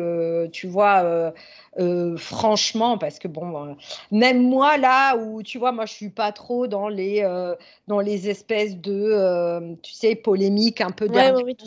tu 0.51 0.67
vois. 0.67 1.33
Euh, 1.79 2.17
franchement, 2.17 2.97
parce 2.97 3.19
que 3.19 3.27
bon, 3.27 3.77
même 4.11 4.41
moi 4.41 4.77
là 4.77 5.15
où 5.15 5.43
tu 5.43 5.59
vois, 5.59 5.71
moi 5.71 5.85
je 5.85 5.93
suis 5.93 6.09
pas 6.09 6.31
trop 6.31 6.65
dans 6.65 6.87
les 6.87 7.21
euh, 7.21 7.53
dans 7.87 7.99
les 7.99 8.29
espèces 8.29 8.77
de, 8.77 9.09
euh, 9.11 9.75
tu 9.83 9.93
sais, 9.93 10.15
polémiques 10.15 10.81
un 10.81 10.89
peu 10.89 11.07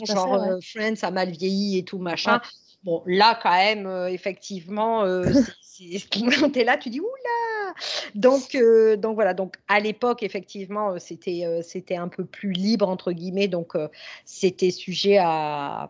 genre 0.05 0.57
Friends 0.61 0.95
a 1.03 1.11
mal 1.11 1.29
vieilli 1.29 1.77
et 1.77 1.83
tout 1.83 1.97
machin. 1.97 2.41
Bon, 2.83 3.03
là 3.05 3.39
quand 3.41 3.51
même, 3.51 3.87
effectivement, 4.09 5.05
tu 5.77 5.95
es 6.59 6.63
là, 6.65 6.77
tu 6.77 6.89
dis 6.89 6.99
oula. 6.99 7.40
Donc 8.15 8.57
donc 8.97 9.15
voilà, 9.15 9.33
donc 9.33 9.55
à 9.67 9.79
l'époque 9.79 10.23
effectivement 10.23 10.99
c'était 10.99 11.61
c'était 11.63 11.95
un 11.95 12.07
peu 12.07 12.25
plus 12.25 12.51
libre 12.51 12.89
entre 12.89 13.11
guillemets, 13.11 13.47
donc 13.47 13.73
c'était 14.25 14.71
sujet 14.71 15.17
à 15.19 15.89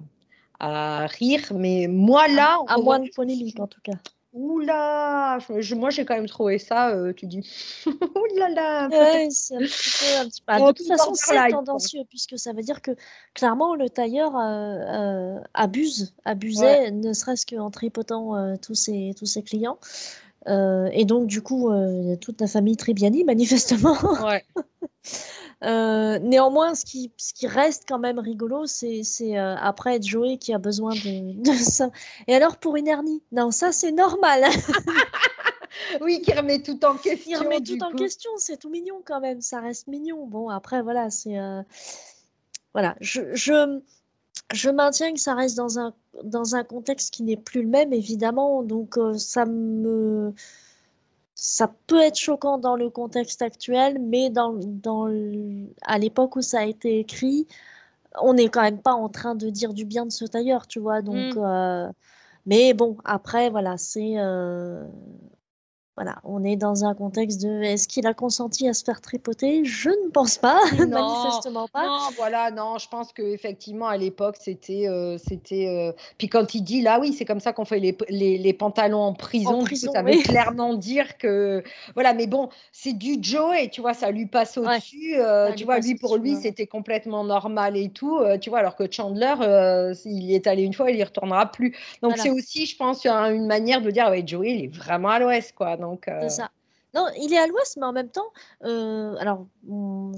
à 0.61 1.07
rire, 1.07 1.51
mais 1.55 1.87
moi 1.89 2.27
là, 2.27 2.59
à 2.67 2.77
moins 2.77 2.99
de 2.99 3.09
polémique 3.09 3.59
en 3.59 3.67
tout 3.67 3.81
cas. 3.81 3.97
oula, 4.31 5.39
moi 5.75 5.89
j'ai 5.89 6.05
quand 6.05 6.13
même 6.13 6.27
trouvé 6.27 6.59
ça, 6.59 6.91
euh, 6.91 7.13
tu 7.13 7.25
dis, 7.25 7.41
oulala. 8.15 8.87
Ouais, 8.89 9.27
c'est 9.31 9.55
un 9.55 9.59
petit 9.59 9.89
peu, 9.99 10.19
un 10.19 10.25
petit 10.27 10.41
peu. 10.45 10.53
de 10.53 10.71
toute 10.71 10.87
façon, 10.87 11.13
c'est 11.15 11.49
tendancieux, 11.49 12.01
puisque 12.07 12.37
ça 12.37 12.53
veut 12.53 12.61
dire 12.61 12.83
que 12.83 12.91
clairement 13.33 13.73
le 13.73 13.89
tailleur 13.89 14.37
euh, 14.37 15.39
abuse, 15.55 16.13
abusait, 16.25 16.91
ne 16.91 17.11
serait-ce 17.11 17.47
qu'en 17.47 17.71
tripotant 17.71 18.55
tous, 18.57 18.75
ses, 18.75 19.15
tous 19.17 19.25
ses 19.25 19.41
clients. 19.41 19.79
Et 20.47 21.05
donc, 21.05 21.27
du 21.27 21.41
coup, 21.41 21.71
toute 22.19 22.41
la 22.41 22.47
famille 22.47 22.77
Tribiani, 22.77 23.23
manifestement. 23.25 23.97
Ouais. 24.25 24.43
Euh, 25.63 26.17
néanmoins, 26.19 26.73
ce 26.73 26.85
qui, 26.85 27.11
ce 27.17 27.33
qui 27.33 27.45
reste 27.45 27.85
quand 27.87 27.99
même 27.99 28.17
rigolo, 28.17 28.65
c'est 28.65 29.03
euh, 29.21 29.55
après 29.57 30.01
Joey 30.01 30.37
qui 30.37 30.53
a 30.53 30.57
besoin 30.57 30.91
de, 30.95 31.51
ça. 31.53 31.91
Et 32.27 32.35
alors 32.35 32.57
pour 32.57 32.77
une 32.77 32.87
hernie? 32.87 33.21
Non, 33.31 33.51
ça 33.51 33.71
c'est 33.71 33.91
normal. 33.91 34.45
oui, 36.01 36.21
qui 36.21 36.33
remet 36.33 36.61
tout 36.63 36.83
en 36.83 36.95
question. 36.95 37.17
Qui 37.23 37.35
remet 37.35 37.61
tout 37.61 37.83
en 37.83 37.91
question, 37.91 38.31
c'est 38.37 38.57
tout 38.57 38.69
mignon 38.69 39.01
quand 39.05 39.19
même, 39.19 39.41
ça 39.41 39.59
reste 39.59 39.87
mignon. 39.87 40.25
Bon, 40.25 40.49
après 40.49 40.81
voilà, 40.81 41.09
c'est. 41.09 41.37
Euh, 41.37 41.61
voilà, 42.73 42.95
je, 42.99 43.21
je, 43.35 43.81
je, 44.53 44.69
maintiens 44.69 45.13
que 45.13 45.19
ça 45.19 45.33
reste 45.33 45.57
dans 45.57 45.79
un, 45.79 45.93
dans 46.23 46.55
un 46.55 46.63
contexte 46.63 47.13
qui 47.13 47.23
n'est 47.23 47.37
plus 47.37 47.63
le 47.63 47.69
même, 47.69 47.93
évidemment. 47.93 48.63
Donc 48.63 48.97
ça 49.17 49.45
me 49.45 50.33
ça 51.35 51.73
peut 51.87 51.99
être 51.99 52.19
choquant 52.19 52.59
dans 52.59 52.75
le 52.75 52.91
contexte 52.91 53.41
actuel, 53.41 53.97
mais 53.99 54.29
dans, 54.29 54.53
dans 54.53 55.07
à 55.81 55.97
l'époque 55.97 56.35
où 56.35 56.41
ça 56.43 56.59
a 56.59 56.65
été 56.65 56.99
écrit, 56.99 57.47
on 58.21 58.33
n'est 58.35 58.49
quand 58.49 58.61
même 58.61 58.81
pas 58.81 58.93
en 58.93 59.09
train 59.09 59.35
de 59.35 59.49
dire 59.49 59.73
du 59.73 59.85
bien 59.85 60.05
de 60.05 60.11
ce 60.11 60.25
tailleur, 60.25 60.67
tu 60.67 60.79
vois. 60.79 61.01
Donc, 61.01 61.35
mm. 61.35 61.39
euh, 61.39 61.91
mais 62.45 62.73
bon, 62.73 62.97
après, 63.05 63.49
voilà, 63.49 63.77
c'est 63.77 64.17
euh, 64.17 64.85
voilà, 65.97 66.19
on 66.23 66.43
est 66.45 66.55
dans 66.55 66.85
un 66.85 66.93
contexte 66.93 67.41
de 67.41 67.63
est-ce 67.63 67.85
qu'il 67.85 68.07
a 68.07 68.13
consenti 68.13 68.67
à 68.67 68.73
se 68.73 68.83
faire 68.83 69.01
tripoter? 69.01 69.65
Je 69.65 69.89
ne 69.89 70.09
pense 70.09 70.37
pas, 70.37 70.57
manifestement 70.77 71.67
pas. 71.67 71.85
Non, 71.85 71.99
voilà, 72.15 72.49
non, 72.49 72.77
je 72.77 72.87
pense 72.87 73.11
qu'effectivement 73.11 73.87
à 73.87 73.97
l'époque 73.97 74.37
c'était. 74.39 74.87
Euh, 74.87 75.17
c'était 75.17 75.67
euh, 75.67 75.91
Puis 76.17 76.29
quand 76.29 76.55
il 76.55 76.61
dit 76.61 76.81
là, 76.81 76.97
oui, 77.01 77.11
c'est 77.11 77.25
comme 77.25 77.41
ça 77.41 77.51
qu'on 77.51 77.65
fait 77.65 77.79
les, 77.79 77.97
les, 78.09 78.53
pantalons 78.53 79.01
en 79.01 79.13
prison, 79.13 79.65
ça 79.75 80.01
veut 80.01 80.21
clairement 80.23 80.75
dire 80.75 81.17
que. 81.17 81.61
Voilà, 81.93 82.13
mais 82.13 82.25
bon, 82.25 82.47
c'est 82.71 82.93
du 82.93 83.17
Joe 83.21 83.53
et 83.59 83.69
tu 83.69 83.81
vois, 83.81 83.93
ça 83.93 84.11
lui 84.11 84.27
passe 84.27 84.57
au-dessus. 84.57 85.15
Euh, 85.17 85.51
tu 85.53 85.65
vois, 85.65 85.79
lui, 85.79 85.95
pour 85.95 86.15
lui, 86.15 86.37
c'était 86.37 86.67
complètement 86.67 87.25
normal 87.25 87.75
et 87.75 87.89
tout. 87.89 88.17
tu 88.39 88.49
vois, 88.49 88.59
alors 88.59 88.77
que 88.77 88.89
Chandler, 88.89 89.35
il 90.05 90.23
y 90.23 90.35
est 90.35 90.47
allé 90.47 90.63
une 90.63 90.73
fois, 90.73 90.89
il 90.89 90.97
y 90.97 91.03
retournera 91.03 91.51
plus. 91.51 91.75
Donc 92.01 92.17
c'est 92.17 92.29
aussi, 92.29 92.65
je 92.65 92.77
pense, 92.77 93.05
une 93.05 93.45
manière 93.45 93.81
de 93.81 93.91
dire, 93.91 94.09
ouais, 94.09 94.23
Joey, 94.25 94.51
il 94.51 94.63
est 94.63 94.73
vraiment 94.73 95.09
à 95.09 95.19
l'ouest, 95.19 95.53
quoi. 95.53 95.80
C'est 96.05 96.25
euh, 96.25 96.29
ça. 96.29 96.51
Non, 96.93 97.07
il 97.17 97.33
est 97.33 97.37
à 97.37 97.47
l'ouest, 97.47 97.77
mais 97.77 97.85
en 97.85 97.93
même 97.93 98.09
temps, 98.09 98.31
euh, 98.65 99.15
alors, 99.19 99.45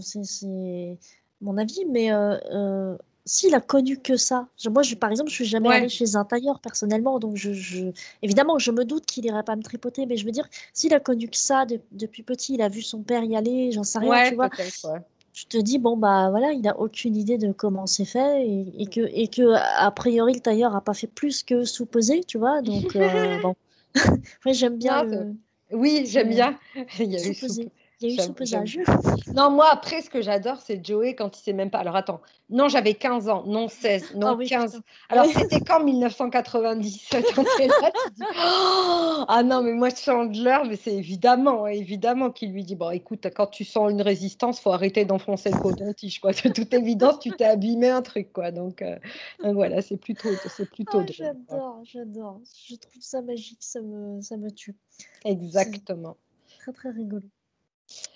c'est 0.02 0.98
mon 1.42 1.58
avis, 1.58 1.86
mais 1.86 2.12
euh, 2.12 2.98
s'il 3.26 3.54
a 3.54 3.62
connu 3.62 3.98
que 3.98 4.18
ça, 4.18 4.48
moi, 4.72 4.82
je, 4.82 4.96
par 4.96 5.12
exemple, 5.12 5.30
je 5.30 5.36
suis 5.36 5.46
jamais 5.46 5.70
allée 5.70 5.90
chez 5.90 6.16
un 6.16 6.26
tailleur 6.26 6.60
personnellement, 6.60 7.20
donc 7.20 7.36
je, 7.36 7.92
évidemment, 8.24 8.58
je 8.58 8.72
me 8.72 8.86
doute 8.86 9.06
qu'il 9.06 9.26
irait 9.26 9.44
pas 9.44 9.56
me 9.56 9.62
tripoter, 9.62 10.08
mais 10.08 10.18
je 10.18 10.26
veux 10.26 10.32
dire, 10.32 10.48
s'il 10.74 10.94
a 10.94 11.00
connu 11.00 11.28
que 11.28 11.38
ça 11.38 11.66
depuis 11.92 12.24
petit, 12.24 12.56
il 12.56 12.62
a 12.62 12.70
vu 12.70 12.82
son 12.82 13.04
père 13.04 13.24
y 13.24 13.36
aller, 13.36 13.72
j'en 13.72 13.84
sais 13.84 14.00
rien, 14.00 14.30
tu 14.30 14.36
vois. 14.36 14.50
Je 15.36 15.46
te 15.48 15.58
dis, 15.58 15.80
bon, 15.80 15.98
bah 15.98 16.30
voilà, 16.30 16.52
il 16.52 16.68
a 16.68 16.80
aucune 16.80 17.16
idée 17.16 17.40
de 17.40 17.52
comment 17.52 17.88
c'est 17.88 18.06
fait 18.06 18.48
et, 18.48 18.86
que, 18.86 19.02
et 19.02 19.28
que, 19.28 19.56
a 19.56 19.90
priori, 19.90 20.34
le 20.34 20.40
tailleur 20.40 20.76
a 20.76 20.82
pas 20.82 20.94
fait 20.94 21.08
plus 21.08 21.42
que 21.42 21.66
supposer, 21.66 22.24
tu 22.24 22.38
vois, 22.38 22.62
donc 22.62 22.84
bon. 23.42 23.56
j'aime 24.46 24.78
bien. 24.78 25.04
le... 25.04 25.34
Oui, 25.74 26.06
j'aime 26.06 26.30
bien. 26.30 26.60
Il 27.00 27.12
y 27.12 27.18
a 27.18 27.26
eu 27.26 27.34
il 28.08 28.16
y 28.16 28.22
a 28.22 28.26
eu 28.26 28.34
pesage. 28.34 28.80
Non, 29.34 29.52
moi, 29.52 29.68
après, 29.72 30.02
ce 30.02 30.10
que 30.10 30.22
j'adore, 30.22 30.60
c'est 30.62 30.86
Joey 30.86 31.16
quand 31.16 31.38
il 31.38 31.42
sait 31.42 31.54
même 31.54 31.70
pas. 31.70 31.80
Alors, 31.80 31.96
attends. 31.96 32.22
Non, 32.50 32.68
j'avais 32.68 32.94
15 32.94 33.30
ans. 33.30 33.44
Non, 33.48 33.68
16. 33.68 34.16
Non, 34.16 34.38
15. 34.38 34.82
Alors, 35.10 35.26
c'était 35.26 35.62
quand 35.62 35.84
1990 35.84 37.10
Ah 39.28 39.44
non, 39.44 39.64
mais 39.64 39.74
moi, 39.74 39.90
Chandler, 39.90 40.60
mais 40.68 40.76
c'est 40.76 40.94
évidemment, 40.94 41.68
évidemment 41.68 42.32
qu'il 42.32 42.52
lui 42.52 42.64
dit 42.64 42.76
Bon, 42.76 42.92
écoute, 42.92 43.28
quand 43.36 43.48
tu 43.48 43.64
sens 43.64 43.92
une 43.92 44.02
résistance, 44.02 44.60
faut 44.60 44.72
arrêter 44.72 45.06
d'enfoncer 45.06 45.52
le 45.52 45.58
coton-tige, 45.58 46.20
quoi. 46.20 46.32
De 46.32 46.50
toute 46.50 46.74
évidence, 46.74 47.20
tu 47.20 47.32
t'es 47.32 47.46
abîmé 47.46 47.90
un 47.90 48.02
truc, 48.02 48.32
quoi. 48.34 48.52
Donc, 48.52 48.82
euh, 48.82 48.98
voilà, 49.44 49.82
c'est 49.82 49.98
plutôt. 49.98 50.30
C'est 50.48 50.70
plutôt 50.70 51.02
oh, 51.02 51.06
j'adore, 51.10 51.80
j'adore. 51.84 52.40
Je 52.68 52.76
trouve 52.76 53.02
ça 53.02 53.22
magique, 53.22 53.62
ça 53.62 53.82
me, 53.82 54.22
ça 54.22 54.38
me 54.38 54.52
tue. 54.52 54.76
Exactement. 55.26 56.18
Très, 56.60 56.72
très 56.72 56.92
rigolo. 56.92 57.24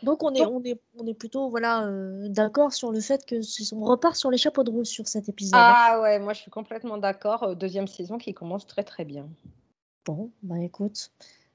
Donc 0.04 0.24
on 0.24 0.34
est, 0.34 0.46
on 0.46 0.64
est, 0.64 0.80
on 0.98 1.06
est 1.06 1.14
plutôt 1.14 1.50
voilà, 1.50 1.86
euh, 1.86 2.30
d'accord 2.30 2.74
sur 2.74 2.92
le 2.92 3.00
fait 3.00 3.26
que 3.26 3.36
on 3.76 3.84
repart 3.84 4.16
sur 4.16 4.32
les 4.32 4.38
chapeaux 4.38 4.64
de 4.64 4.72
roue 4.72 4.86
sur 4.86 5.08
cet 5.08 5.30
épisode. 5.30 5.60
Ah 5.62 6.00
ouais, 6.02 6.20
moi 6.20 6.34
je 6.34 6.42
suis 6.42 6.52
complètement 6.52 6.98
d'accord. 6.98 7.44
Euh, 7.44 7.56
deuxième 7.56 7.88
saison 7.88 8.18
qui 8.18 8.34
commence 8.34 8.66
très 8.66 8.84
très 8.84 9.06
bien. 9.06 9.28
Bon, 10.06 10.32
bah 10.42 10.60
écoute, 10.60 11.12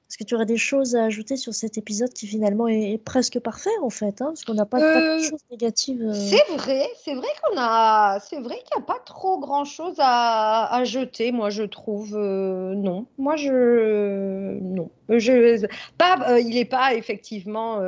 est-ce 0.07 0.17
que 0.17 0.23
tu 0.23 0.35
aurais 0.35 0.45
des 0.45 0.57
choses 0.57 0.95
à 0.95 1.05
ajouter 1.05 1.37
sur 1.37 1.53
cet 1.53 1.77
épisode 1.77 2.13
qui 2.13 2.27
finalement 2.27 2.67
est, 2.67 2.99
presque 3.03 3.39
parfait 3.39 3.75
en 3.81 3.89
fait, 3.89 4.21
hein, 4.21 4.27
parce 4.27 4.45
qu'on 4.45 4.53
n'a 4.53 4.65
pas, 4.65 4.79
de 4.79 4.83
euh, 4.83 5.19
choses 5.19 5.41
négatives. 5.49 6.13
C'est 6.13 6.53
vrai, 6.55 6.87
c'est 7.03 7.15
vrai 7.15 7.29
qu'on 7.41 7.57
a, 7.57 8.19
c'est 8.19 8.39
vrai 8.39 8.57
qu'il 8.57 8.77
n'y 8.77 8.83
a 8.83 8.85
pas 8.85 8.99
trop 9.05 9.39
grand 9.39 9.65
chose 9.65 9.95
à, 9.97 10.71
à 10.71 10.83
jeter, 10.83 11.31
moi 11.31 11.49
je 11.49 11.63
trouve. 11.63 12.15
non, 12.15 13.07
moi 13.17 13.35
je, 13.37 14.59
non. 14.59 14.91
Je, 15.09 15.65
pas, 15.97 16.39
il 16.39 16.55
n'est 16.55 16.65
pas 16.65 16.93
effectivement 16.93 17.81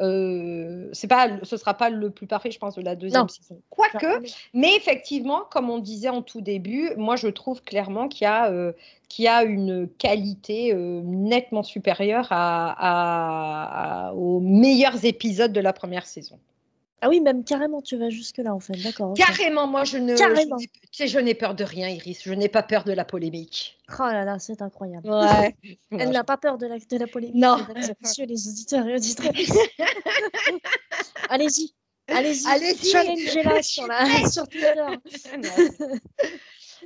euh, 0.00 0.88
c'est 0.92 1.06
pas, 1.06 1.28
ce 1.42 1.56
sera 1.56 1.74
pas 1.74 1.90
le 1.90 2.10
plus 2.10 2.26
parfait, 2.26 2.50
je 2.50 2.58
pense, 2.58 2.76
de 2.76 2.82
la 2.82 2.96
deuxième 2.96 3.28
saison. 3.28 3.60
Quoique, 3.68 4.22
mais 4.54 4.74
effectivement, 4.74 5.42
comme 5.50 5.68
on 5.68 5.78
disait 5.78 6.08
en 6.08 6.22
tout 6.22 6.40
début, 6.40 6.90
moi 6.96 7.16
je 7.16 7.28
trouve 7.28 7.62
clairement 7.62 8.08
qu'il 8.08 8.24
y 8.24 8.28
a, 8.28 8.50
euh, 8.50 8.72
qu'il 9.08 9.26
y 9.26 9.28
a 9.28 9.44
une 9.44 9.88
qualité 9.98 10.72
euh, 10.72 11.02
nettement 11.04 11.62
supérieure 11.62 12.28
à, 12.30 14.12
aux 14.16 14.40
meilleurs 14.40 15.04
épisodes 15.04 15.52
de 15.52 15.60
la 15.60 15.74
première 15.74 16.06
saison. 16.06 16.38
Ah 17.04 17.08
oui, 17.08 17.20
même 17.20 17.42
carrément, 17.42 17.82
tu 17.82 17.96
vas 17.96 18.10
jusque-là, 18.10 18.54
en 18.54 18.60
fait. 18.60 18.74
D'accord. 18.74 19.14
Carrément, 19.14 19.66
moi, 19.66 19.82
je 19.82 19.98
ne. 19.98 20.16
Carrément. 20.16 20.56
Je, 20.56 20.66
tu 20.66 20.88
sais, 20.92 21.08
je 21.08 21.18
n'ai 21.18 21.34
peur 21.34 21.56
de 21.56 21.64
rien, 21.64 21.88
Iris. 21.88 22.22
Je 22.24 22.32
n'ai 22.32 22.48
pas 22.48 22.62
peur 22.62 22.84
de 22.84 22.92
la 22.92 23.04
polémique. 23.04 23.76
Oh 23.98 24.02
là 24.02 24.24
là, 24.24 24.38
c'est 24.38 24.62
incroyable. 24.62 25.10
Ouais. 25.10 25.56
Elle 25.90 26.10
n'a 26.10 26.22
pas 26.22 26.36
peur 26.36 26.58
de 26.58 26.66
la, 26.66 26.78
de 26.78 26.96
la 26.96 27.08
polémique. 27.08 27.34
Non. 27.34 27.58
Messieurs 28.00 28.26
les 28.26 28.46
auditeurs 28.48 28.86
et 28.86 28.94
auditrices. 28.94 29.52
Allez-y. 31.28 31.74
Allez-y. 32.06 32.46
Allez-y. 32.46 32.90
Challengez-la 32.90 33.62
sur, 33.64 33.88
la, 33.88 34.06
sur 34.30 34.46
Twitter. 34.46 34.86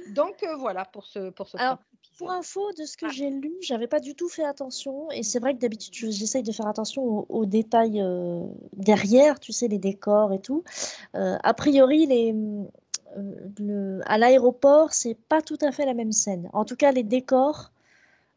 Donc 0.09 0.43
euh, 0.43 0.57
voilà 0.57 0.87
pour 0.87 1.05
ce 1.05 1.31
pour 1.31 1.49
ce. 1.49 1.59
Alors, 1.59 1.79
pour 2.17 2.31
info, 2.31 2.73
de 2.79 2.85
ce 2.85 2.97
que 2.97 3.07
ah. 3.07 3.13
j'ai 3.13 3.31
lu, 3.31 3.53
j'avais 3.61 3.87
pas 3.87 4.01
du 4.01 4.15
tout 4.15 4.29
fait 4.29 4.45
attention. 4.45 5.11
Et 5.11 5.23
c'est 5.23 5.39
vrai 5.39 5.55
que 5.55 5.61
d'habitude, 5.61 6.11
j'essaye 6.11 6.43
de 6.43 6.53
faire 6.53 6.67
attention 6.67 7.27
aux, 7.29 7.47
détails 7.47 8.01
euh, 8.01 8.43
derrière, 8.75 9.41
tu 9.41 9.53
sais, 9.53 9.69
les 9.69 9.79
décors 9.79 10.33
et 10.33 10.41
tout. 10.41 10.65
Euh, 11.15 11.37
a 11.43 11.55
priori, 11.55 12.07
les, 12.07 12.35
le, 13.59 14.01
à 14.07 14.19
l'aéroport, 14.19 14.93
c'est 14.93 15.15
pas 15.15 15.43
tout 15.43 15.59
à 15.61 15.73
fait 15.73 15.87
la 15.87 15.95
même 15.95 16.13
scène. 16.13 16.49
En 16.53 16.65
tout 16.65 16.77
cas, 16.77 16.93
les 16.93 17.05
décors. 17.05 17.71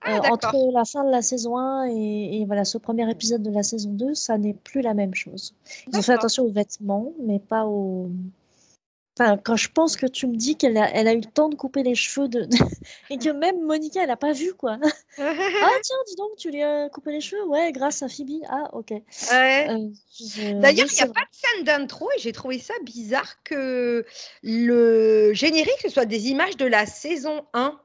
Ah, 0.01 0.31
entre 0.31 0.71
la 0.71 0.85
fin 0.85 1.03
de 1.03 1.09
la 1.09 1.21
saison 1.21 1.57
1 1.57 1.89
et, 1.89 2.39
et, 2.39 2.45
voilà 2.45 2.63
ce 2.63 2.77
premier 2.77 3.11
épisode 3.11 3.43
de 3.43 3.51
la 3.51 3.63
saison 3.63 3.89
2, 3.91 4.13
ça 4.13 4.37
n'est 4.37 4.53
plus 4.53 4.79
la 4.79 4.93
même 4.93 5.13
chose. 5.13 5.53
Ils 5.91 5.97
ont 5.97 6.01
fait 6.01 6.13
attention 6.13 6.45
aux 6.45 6.51
vêtements, 6.51 7.11
mais 7.21 7.39
pas 7.39 7.65
aux, 7.65 8.09
quand 9.43 9.55
je 9.55 9.69
pense 9.69 9.97
que 9.97 10.05
tu 10.05 10.27
me 10.27 10.35
dis 10.35 10.55
qu'elle 10.55 10.77
a, 10.77 10.89
elle 10.93 11.07
a 11.07 11.13
eu 11.13 11.21
le 11.21 11.31
temps 11.31 11.49
de 11.49 11.55
couper 11.55 11.83
les 11.83 11.95
cheveux 11.95 12.27
de, 12.27 12.47
et 13.09 13.17
que 13.17 13.29
même 13.29 13.61
Monica, 13.65 14.03
elle 14.03 14.09
a 14.09 14.17
pas 14.17 14.31
vu 14.31 14.53
quoi. 14.53 14.77
ah 15.17 15.69
tiens, 15.83 15.97
dis 16.07 16.15
donc, 16.15 16.35
tu 16.37 16.51
lui 16.51 16.63
as 16.63 16.89
coupé 16.89 17.11
les 17.11 17.21
cheveux? 17.21 17.45
Ouais, 17.47 17.71
grâce 17.71 18.03
à 18.03 18.09
Phoebe. 18.09 18.43
Ah 18.49 18.69
ok. 18.73 18.91
Euh, 18.91 18.99
D'ailleurs, 20.61 20.87
il 20.89 20.95
n'y 20.95 21.01
a 21.01 21.07
pas 21.07 21.21
de 21.21 21.31
scène 21.31 21.63
d'intro 21.65 22.09
et 22.15 22.19
j'ai 22.19 22.31
trouvé 22.31 22.59
ça 22.59 22.73
bizarre 22.83 23.43
que 23.43 24.05
le 24.43 25.33
générique 25.33 25.79
ce 25.81 25.89
soit 25.89 26.05
des 26.05 26.29
images 26.29 26.57
de 26.57 26.65
la 26.65 26.85
saison 26.85 27.45
1 27.53 27.79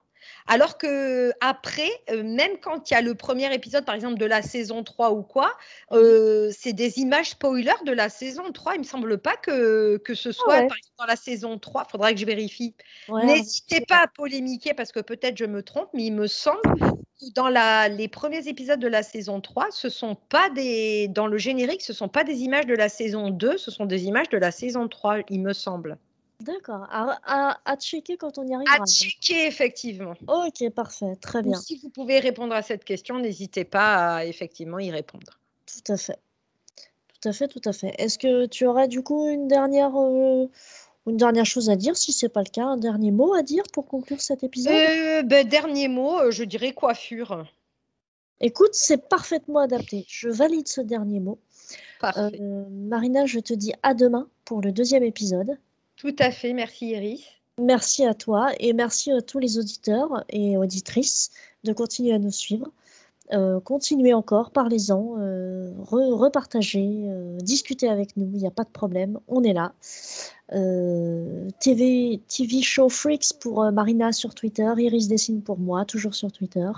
alors 0.46 0.76
que 0.76 1.32
après, 1.40 1.90
euh, 2.10 2.22
même 2.22 2.58
quand 2.60 2.90
il 2.90 2.94
y 2.94 2.96
a 2.96 3.00
le 3.00 3.14
premier 3.14 3.52
épisode, 3.54 3.84
par 3.86 3.94
exemple, 3.94 4.18
de 4.18 4.26
la 4.26 4.42
saison 4.42 4.84
3 4.84 5.12
ou 5.12 5.22
quoi, 5.22 5.50
euh, 5.92 6.50
c'est 6.52 6.74
des 6.74 6.98
images 6.98 7.30
spoilers 7.30 7.82
de 7.86 7.92
la 7.92 8.10
saison 8.10 8.52
3. 8.52 8.74
Il 8.74 8.80
me 8.80 8.84
semble 8.84 9.16
pas 9.18 9.36
que, 9.36 9.96
que 9.96 10.14
ce 10.14 10.32
soit, 10.32 10.54
par 10.54 10.76
exemple, 10.76 10.96
dans 10.98 11.06
la 11.06 11.16
saison 11.16 11.58
3. 11.58 11.84
Il 11.86 11.90
faudra 11.90 12.12
que 12.12 12.20
je 12.20 12.26
vérifie. 12.26 12.74
N'hésitez 13.08 13.80
pas 13.80 14.02
à 14.02 14.06
polémiquer 14.06 14.74
parce 14.74 14.92
que 14.92 15.00
peut-être 15.00 15.38
je 15.38 15.46
me 15.46 15.62
trompe, 15.62 15.88
mais 15.94 16.04
il 16.04 16.12
me 16.12 16.26
semble 16.26 16.60
que 16.62 17.32
dans 17.34 17.48
la, 17.48 17.88
les 17.88 18.08
premiers 18.08 18.46
épisodes 18.46 18.80
de 18.80 18.88
la 18.88 19.02
saison 19.02 19.40
3, 19.40 19.68
ce 19.70 19.88
sont 19.88 20.14
pas 20.14 20.50
des, 20.50 21.08
dans 21.08 21.26
le 21.26 21.38
générique, 21.38 21.80
ce 21.80 21.94
sont 21.94 22.08
pas 22.08 22.22
des 22.22 22.42
images 22.42 22.66
de 22.66 22.74
la 22.74 22.90
saison 22.90 23.30
2, 23.30 23.56
ce 23.56 23.70
sont 23.70 23.86
des 23.86 24.04
images 24.04 24.28
de 24.28 24.36
la 24.36 24.50
saison 24.50 24.88
3, 24.88 25.20
il 25.30 25.40
me 25.40 25.54
semble. 25.54 25.96
D'accord. 26.40 26.86
À, 26.90 27.58
à, 27.64 27.76
checker 27.76 28.16
quand 28.16 28.38
on 28.38 28.46
y 28.46 28.54
arrivera. 28.54 28.82
À 28.82 28.86
checker, 28.86 29.46
effectivement. 29.46 30.14
Ok, 30.26 30.68
parfait. 30.70 31.16
Très 31.20 31.42
bien. 31.42 31.58
si 31.60 31.78
vous 31.78 31.88
pouvez 31.88 32.18
répondre 32.18 32.54
à 32.54 32.62
cette 32.62 32.84
question, 32.84 33.18
n'hésitez 33.18 33.64
pas 33.64 34.16
à 34.16 34.24
effectivement 34.24 34.78
y 34.78 34.90
répondre. 34.90 35.38
Tout 35.66 35.92
à 35.92 35.96
fait. 35.96 36.18
Tout 37.20 37.28
à 37.28 37.32
fait, 37.32 37.48
tout 37.48 37.60
à 37.64 37.72
fait. 37.72 37.94
Est-ce 37.98 38.18
que 38.18 38.46
tu 38.46 38.66
aurais 38.66 38.88
du 38.88 39.02
coup 39.02 39.28
une 39.28 39.48
dernière, 39.48 39.96
euh, 39.96 40.46
une 41.06 41.16
dernière 41.16 41.46
chose 41.46 41.70
à 41.70 41.76
dire 41.76 41.96
Si 41.96 42.12
c'est 42.12 42.28
pas 42.28 42.42
le 42.42 42.50
cas, 42.50 42.64
un 42.64 42.76
dernier 42.76 43.12
mot 43.12 43.32
à 43.34 43.42
dire 43.42 43.62
pour 43.72 43.86
conclure 43.86 44.20
cet 44.20 44.42
épisode? 44.42 44.72
Euh, 44.72 45.22
ben, 45.22 45.48
Dernier 45.48 45.88
mot, 45.88 46.18
euh, 46.18 46.30
je 46.30 46.44
dirais 46.44 46.72
coiffure. 46.72 47.46
Écoute, 48.40 48.74
c'est 48.74 49.08
parfaitement 49.08 49.60
adapté. 49.60 50.04
Je 50.08 50.28
valide 50.28 50.68
ce 50.68 50.80
dernier 50.80 51.20
mot. 51.20 51.38
Parfait. 52.00 52.38
Marina, 52.70 53.24
je 53.24 53.38
te 53.38 53.54
dis 53.54 53.72
à 53.82 53.94
demain 53.94 54.28
pour 54.44 54.60
le 54.60 54.72
deuxième 54.72 55.04
épisode. 55.04 55.56
Tout 56.04 56.16
à 56.18 56.30
fait, 56.30 56.52
merci 56.52 56.88
Iris. 56.88 57.24
Merci 57.58 58.04
à 58.04 58.12
toi 58.12 58.50
et 58.60 58.74
merci 58.74 59.10
à 59.10 59.22
tous 59.22 59.38
les 59.38 59.58
auditeurs 59.58 60.22
et 60.28 60.58
auditrices 60.58 61.30
de 61.64 61.72
continuer 61.72 62.12
à 62.12 62.18
nous 62.18 62.30
suivre. 62.30 62.70
Euh, 63.32 63.58
continuez 63.58 64.12
encore, 64.12 64.50
parlez-en, 64.50 65.14
euh, 65.18 65.72
repartagez, 65.78 67.06
euh, 67.06 67.38
discutez 67.38 67.88
avec 67.88 68.18
nous, 68.18 68.30
il 68.34 68.38
n'y 68.38 68.46
a 68.46 68.50
pas 68.50 68.64
de 68.64 68.68
problème, 68.68 69.18
on 69.28 69.42
est 69.44 69.54
là. 69.54 69.72
TV, 70.50 72.20
TV 72.28 72.60
Show 72.60 72.90
Freaks 72.90 73.38
pour 73.40 73.64
Marina 73.72 74.12
sur 74.12 74.34
Twitter, 74.34 74.70
Iris 74.76 75.08
Dessine 75.08 75.40
pour 75.40 75.58
moi, 75.58 75.86
toujours 75.86 76.14
sur 76.14 76.30
Twitter. 76.30 76.70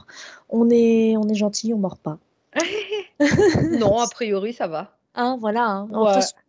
On 0.51 0.71
est, 0.71 1.17
on 1.17 1.29
est 1.29 1.35
gentil, 1.35 1.75
on 1.75 1.79
mord 1.79 1.99
pas. 1.99 2.19
non, 3.81 3.99
a 3.99 4.07
priori 4.07 4.53
ça 4.53 4.69
va. 4.69 4.96
Hein, 5.19 5.39
voilà, 5.41 5.67
hein. 5.67 5.89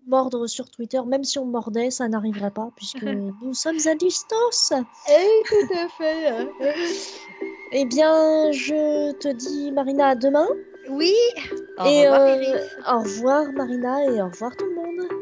mordre 0.08 0.46
sur 0.48 0.70
Twitter, 0.70 1.00
même 1.06 1.24
si 1.24 1.40
on 1.40 1.46
mordait, 1.46 1.90
ça 1.90 2.10
n'arriverait 2.10 2.52
pas, 2.52 2.70
puisque 2.76 3.04
nous 3.42 3.54
sommes 3.54 3.80
à 3.86 3.96
distance. 3.96 4.74
Eh, 5.10 5.44
tout 5.48 5.74
à 5.74 5.88
fait. 5.88 6.28
Hein. 6.28 6.48
eh 7.72 7.86
bien, 7.86 8.52
je 8.52 9.14
te 9.14 9.30
dis, 9.30 9.72
Marina, 9.72 10.10
à 10.10 10.16
demain. 10.16 10.48
Oui. 10.90 11.14
Au 11.78 11.86
et 11.86 12.10
revoir, 12.10 12.22
euh, 12.22 12.94
au 12.94 13.00
revoir, 13.00 13.52
Marina, 13.54 14.04
et 14.04 14.22
au 14.22 14.28
revoir 14.28 14.56
tout 14.56 14.66
le 14.66 14.76
monde. 14.76 15.17